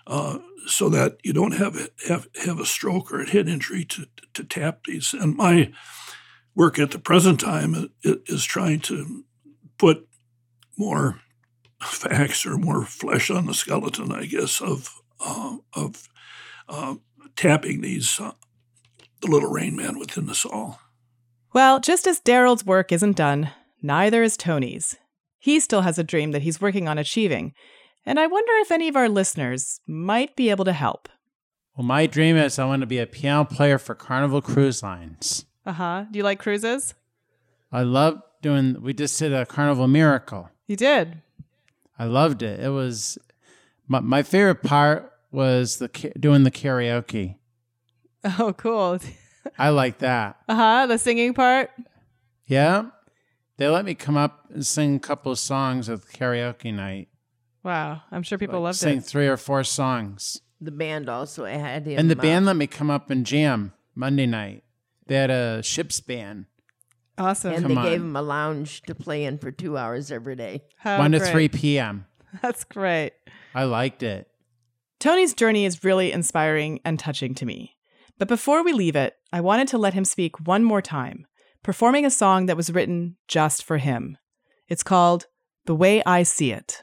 uh, 0.06 0.38
so 0.66 0.88
that 0.88 1.18
you 1.22 1.32
don't 1.32 1.52
have 1.52 1.90
have 2.08 2.28
have 2.44 2.58
a 2.58 2.66
stroke 2.66 3.12
or 3.12 3.20
a 3.20 3.28
head 3.28 3.48
injury 3.48 3.84
to 3.86 4.06
to 4.34 4.44
tap 4.44 4.84
these. 4.84 5.12
And 5.12 5.36
my 5.36 5.72
work 6.54 6.78
at 6.78 6.90
the 6.90 6.98
present 6.98 7.40
time 7.40 7.90
is 8.02 8.44
trying 8.44 8.80
to 8.80 9.24
put 9.78 10.08
more 10.76 11.20
facts 11.80 12.46
or 12.46 12.56
more 12.56 12.84
flesh 12.84 13.30
on 13.30 13.46
the 13.46 13.54
skeleton, 13.54 14.12
I 14.12 14.26
guess, 14.26 14.60
of 14.60 15.00
uh, 15.20 15.56
of 15.74 16.08
uh, 16.68 16.96
tapping 17.36 17.80
these 17.80 18.18
uh, 18.20 18.32
the 19.20 19.30
little 19.30 19.50
rain 19.50 19.76
man 19.76 19.98
within 19.98 20.28
us 20.30 20.44
all. 20.44 20.80
Well, 21.52 21.80
just 21.80 22.06
as 22.06 22.20
Darold's 22.20 22.64
work 22.64 22.92
isn't 22.92 23.16
done, 23.16 23.50
neither 23.82 24.22
is 24.22 24.36
Tony's. 24.36 24.96
He 25.38 25.60
still 25.60 25.82
has 25.82 25.98
a 25.98 26.04
dream 26.04 26.32
that 26.32 26.42
he's 26.42 26.60
working 26.60 26.88
on 26.88 26.98
achieving, 26.98 27.52
and 28.04 28.18
I 28.18 28.26
wonder 28.26 28.52
if 28.56 28.70
any 28.70 28.88
of 28.88 28.96
our 28.96 29.08
listeners 29.08 29.80
might 29.86 30.34
be 30.36 30.50
able 30.50 30.64
to 30.64 30.72
help. 30.72 31.08
Well, 31.76 31.86
my 31.86 32.06
dream 32.06 32.36
is 32.36 32.58
I 32.58 32.64
want 32.64 32.80
to 32.80 32.86
be 32.86 32.98
a 32.98 33.06
piano 33.06 33.44
player 33.44 33.78
for 33.78 33.94
Carnival 33.94 34.40
Cruise 34.40 34.82
Lines. 34.82 35.44
Uh 35.64 35.72
huh. 35.72 36.04
Do 36.10 36.16
you 36.18 36.24
like 36.24 36.40
cruises? 36.40 36.94
I 37.70 37.82
love 37.82 38.20
doing, 38.42 38.82
we 38.82 38.94
just 38.94 39.18
did 39.18 39.32
a 39.32 39.46
Carnival 39.46 39.86
Miracle. 39.86 40.48
You 40.66 40.74
did? 40.76 41.22
I 41.98 42.06
loved 42.06 42.42
it. 42.42 42.60
It 42.60 42.70
was, 42.70 43.18
my, 43.86 44.00
my 44.00 44.22
favorite 44.22 44.62
part 44.62 45.12
was 45.30 45.76
the 45.76 45.88
doing 46.18 46.42
the 46.44 46.50
karaoke. 46.50 47.36
Oh, 48.38 48.52
cool. 48.52 48.98
I 49.56 49.68
like 49.70 49.98
that. 49.98 50.38
Uh 50.48 50.54
huh. 50.56 50.86
The 50.86 50.98
singing 50.98 51.34
part? 51.34 51.70
Yeah. 52.46 52.86
They 53.58 53.68
let 53.68 53.84
me 53.84 53.94
come 53.94 54.16
up 54.16 54.46
and 54.52 54.64
sing 54.64 54.96
a 54.96 55.00
couple 55.00 55.32
of 55.32 55.38
songs 55.38 55.88
at 55.88 56.02
the 56.02 56.08
karaoke 56.08 56.72
night. 56.72 57.08
Wow, 57.64 58.02
I'm 58.10 58.22
sure 58.22 58.38
people 58.38 58.60
like 58.60 58.68
loved 58.68 58.78
sing 58.78 58.98
it. 58.98 59.04
three 59.04 59.26
or 59.26 59.36
four 59.36 59.64
songs. 59.64 60.40
The 60.60 60.70
band 60.70 61.08
also 61.08 61.44
had 61.44 61.86
him. 61.86 61.98
And 61.98 62.10
the 62.10 62.18
uh, 62.18 62.22
band 62.22 62.46
let 62.46 62.56
me 62.56 62.66
come 62.66 62.90
up 62.90 63.10
and 63.10 63.26
jam 63.26 63.72
Monday 63.94 64.26
night. 64.26 64.64
They 65.06 65.16
had 65.16 65.30
a 65.30 65.62
ship's 65.62 66.00
band. 66.00 66.46
Awesome. 67.18 67.52
and 67.52 67.62
come 67.62 67.74
they 67.74 67.82
gave 67.82 68.00
on. 68.00 68.08
him 68.08 68.16
a 68.16 68.22
lounge 68.22 68.82
to 68.82 68.94
play 68.94 69.24
in 69.24 69.38
for 69.38 69.50
two 69.50 69.76
hours 69.76 70.12
every 70.12 70.36
day. 70.36 70.62
How 70.76 70.98
1 70.98 71.12
to 71.12 71.20
3 71.20 71.48
p.m. 71.48 72.06
That's 72.42 72.62
great. 72.62 73.12
I 73.54 73.64
liked 73.64 74.04
it. 74.04 74.28
Tony's 75.00 75.34
journey 75.34 75.64
is 75.64 75.82
really 75.82 76.12
inspiring 76.12 76.80
and 76.84 76.98
touching 76.98 77.34
to 77.36 77.46
me. 77.46 77.76
But 78.18 78.28
before 78.28 78.62
we 78.62 78.72
leave 78.72 78.94
it, 78.96 79.14
I 79.32 79.40
wanted 79.40 79.68
to 79.68 79.78
let 79.78 79.94
him 79.94 80.04
speak 80.04 80.46
one 80.46 80.64
more 80.64 80.82
time, 80.82 81.26
performing 81.62 82.04
a 82.04 82.10
song 82.10 82.46
that 82.46 82.56
was 82.56 82.72
written 82.72 83.16
just 83.26 83.62
for 83.64 83.78
him. 83.78 84.16
It's 84.68 84.82
called 84.82 85.26
The 85.66 85.74
Way 85.74 86.02
I 86.04 86.22
See 86.22 86.52
It. 86.52 86.82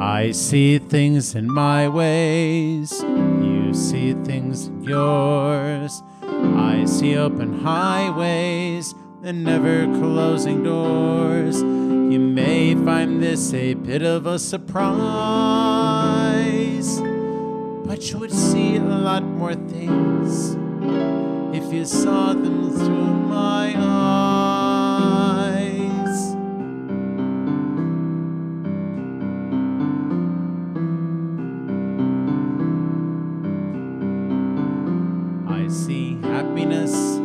I 0.00 0.32
see 0.32 0.78
things 0.78 1.34
in 1.34 1.50
my 1.50 1.88
ways. 1.88 3.02
You 3.02 3.72
see 3.72 4.14
things 4.24 4.66
in 4.66 4.82
yours. 4.82 6.02
I 6.22 6.84
see 6.86 7.16
open 7.16 7.60
highways 7.60 8.94
and 9.22 9.44
never 9.44 9.86
closing 9.98 10.62
doors. 10.62 11.62
You 11.62 12.20
may 12.20 12.74
find 12.74 13.22
this 13.22 13.54
a 13.54 13.74
bit 13.74 14.02
of 14.02 14.26
a 14.26 14.38
surprise, 14.38 14.84
but 17.86 18.10
you 18.10 18.18
would 18.18 18.32
see 18.32 18.76
a 18.76 18.82
lot 18.82 19.22
more 19.22 19.54
things 19.54 20.56
if 21.54 21.72
you 21.72 21.84
saw 21.84 22.32
them 22.32 22.68
through 22.72 23.14
my 23.28 23.72
eyes. 23.76 24.74
I 35.46 35.68
see 35.68 36.18
happiness. 36.22 37.20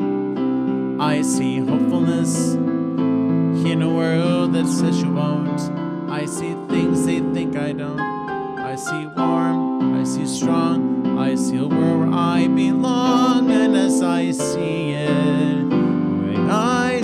I 0.99 1.23
see 1.23 1.57
hopefulness. 1.57 2.53
In 2.53 3.81
a 3.81 3.89
world 3.89 4.53
that 4.53 4.67
says 4.67 5.01
you 5.01 5.11
won't. 5.11 5.59
I 6.07 6.25
see 6.25 6.55
things 6.69 7.03
they 7.07 7.19
think 7.33 7.55
I 7.55 7.71
don't. 7.71 8.28
I 8.69 8.75
see 8.75 9.07
warm. 9.07 9.99
I 9.99 10.03
see 10.03 10.27
strong. 10.27 11.17
I 11.17 11.33
see 11.33 11.57
where 11.57 12.07
I 12.13 12.47
belong. 12.47 13.49
And 13.49 13.75
as 13.75 14.03
I 14.03 14.29
see 14.29 14.91
it, 14.91 15.65
way 15.65 16.35
I 16.37 16.98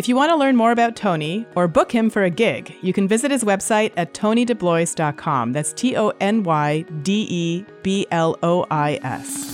If 0.00 0.08
you 0.08 0.16
want 0.16 0.30
to 0.30 0.36
learn 0.36 0.56
more 0.56 0.72
about 0.72 0.96
Tony 0.96 1.44
or 1.54 1.68
book 1.68 1.92
him 1.92 2.08
for 2.08 2.24
a 2.24 2.30
gig, 2.30 2.74
you 2.80 2.90
can 2.90 3.06
visit 3.06 3.30
his 3.30 3.44
website 3.44 3.92
at 3.98 4.14
tonydeblois.com. 4.14 5.52
That's 5.52 5.74
T 5.74 5.94
O 5.94 6.08
N 6.22 6.42
Y 6.42 6.86
D 7.02 7.26
E 7.28 7.66
B 7.82 8.06
L 8.10 8.34
O 8.42 8.64
I 8.70 8.98
S. 9.02 9.52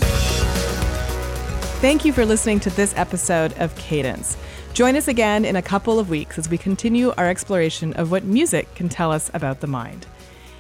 Thank 1.81 2.05
you 2.05 2.13
for 2.13 2.25
listening 2.25 2.61
to 2.61 2.71
this 2.71 2.95
episode 2.97 3.55
of 3.55 3.75
Cadence. 3.75 4.37
Join 4.73 4.95
us 4.95 5.09
again 5.09 5.45
in 5.45 5.57
a 5.57 5.63
couple 5.63 5.99
of 5.99 6.11
weeks 6.11 6.39
as 6.39 6.49
we 6.49 6.59
continue 6.59 7.13
our 7.19 7.27
exploration 7.27 7.93
of 7.95 8.13
what 8.13 8.23
music 8.23 8.73
can 8.77 8.89
tell 8.89 9.11
us 9.11 9.33
about 9.35 9.59
the 9.59 9.67
mind. 9.67 10.07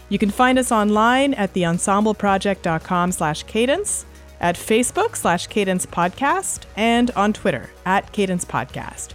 You 0.09 0.18
can 0.18 0.30
find 0.30 0.59
us 0.59 0.72
online 0.72 1.32
at 1.34 1.55
theensembleproject.com 1.55 3.12
slash 3.12 3.45
cadence, 3.45 4.05
at 4.41 4.57
Facebook 4.57 5.14
slash 5.14 5.47
cadence 5.47 5.87
podcast, 5.87 6.64
and 6.76 7.12
on 7.12 7.32
Twitter 7.32 7.70
at 7.84 8.11
cadence 8.11 8.45
podcast. 8.45 9.12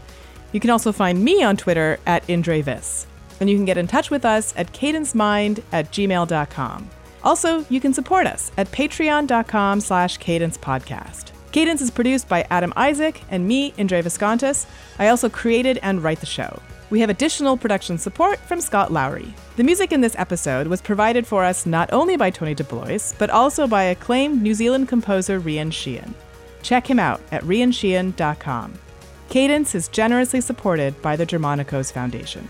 You 0.51 0.59
can 0.59 0.69
also 0.69 0.91
find 0.91 1.23
me 1.23 1.43
on 1.43 1.57
Twitter 1.57 1.99
at 2.05 2.25
Indrevis. 2.27 3.05
And 3.39 3.49
you 3.49 3.55
can 3.55 3.65
get 3.65 3.77
in 3.77 3.87
touch 3.87 4.11
with 4.11 4.25
us 4.25 4.53
at 4.55 4.71
cadencemind 4.71 5.63
at 5.71 5.91
gmail.com. 5.91 6.89
Also, 7.23 7.65
you 7.69 7.79
can 7.79 7.93
support 7.93 8.27
us 8.27 8.51
at 8.57 8.71
patreon.com 8.71 9.79
slash 9.81 10.17
cadence 10.17 10.57
podcast. 10.57 11.31
Cadence 11.51 11.81
is 11.81 11.91
produced 11.91 12.29
by 12.29 12.47
Adam 12.49 12.73
Isaac 12.75 13.23
and 13.29 13.47
me, 13.47 13.73
Indre 13.77 14.01
Viskontas. 14.01 14.65
I 14.99 15.09
also 15.09 15.29
created 15.29 15.79
and 15.83 16.03
write 16.03 16.19
the 16.19 16.25
show. 16.25 16.61
We 16.89 16.99
have 16.99 17.09
additional 17.09 17.57
production 17.57 17.97
support 17.97 18.39
from 18.39 18.59
Scott 18.59 18.91
Lowry. 18.91 19.33
The 19.55 19.63
music 19.63 19.91
in 19.91 20.01
this 20.01 20.15
episode 20.17 20.67
was 20.67 20.81
provided 20.81 21.25
for 21.25 21.43
us 21.43 21.65
not 21.65 21.91
only 21.93 22.17
by 22.17 22.29
Tony 22.29 22.53
DeBlois, 22.53 23.17
but 23.17 23.29
also 23.29 23.65
by 23.65 23.83
acclaimed 23.83 24.41
New 24.41 24.53
Zealand 24.53 24.89
composer 24.89 25.39
Rian 25.39 25.71
Sheehan. 25.71 26.13
Check 26.63 26.89
him 26.89 26.99
out 26.99 27.21
at 27.31 27.43
riansheehan.com. 27.43 28.73
Cadence 29.31 29.75
is 29.75 29.87
generously 29.87 30.41
supported 30.41 31.01
by 31.01 31.15
the 31.15 31.25
Germanacos 31.25 31.89
Foundation. 31.89 32.45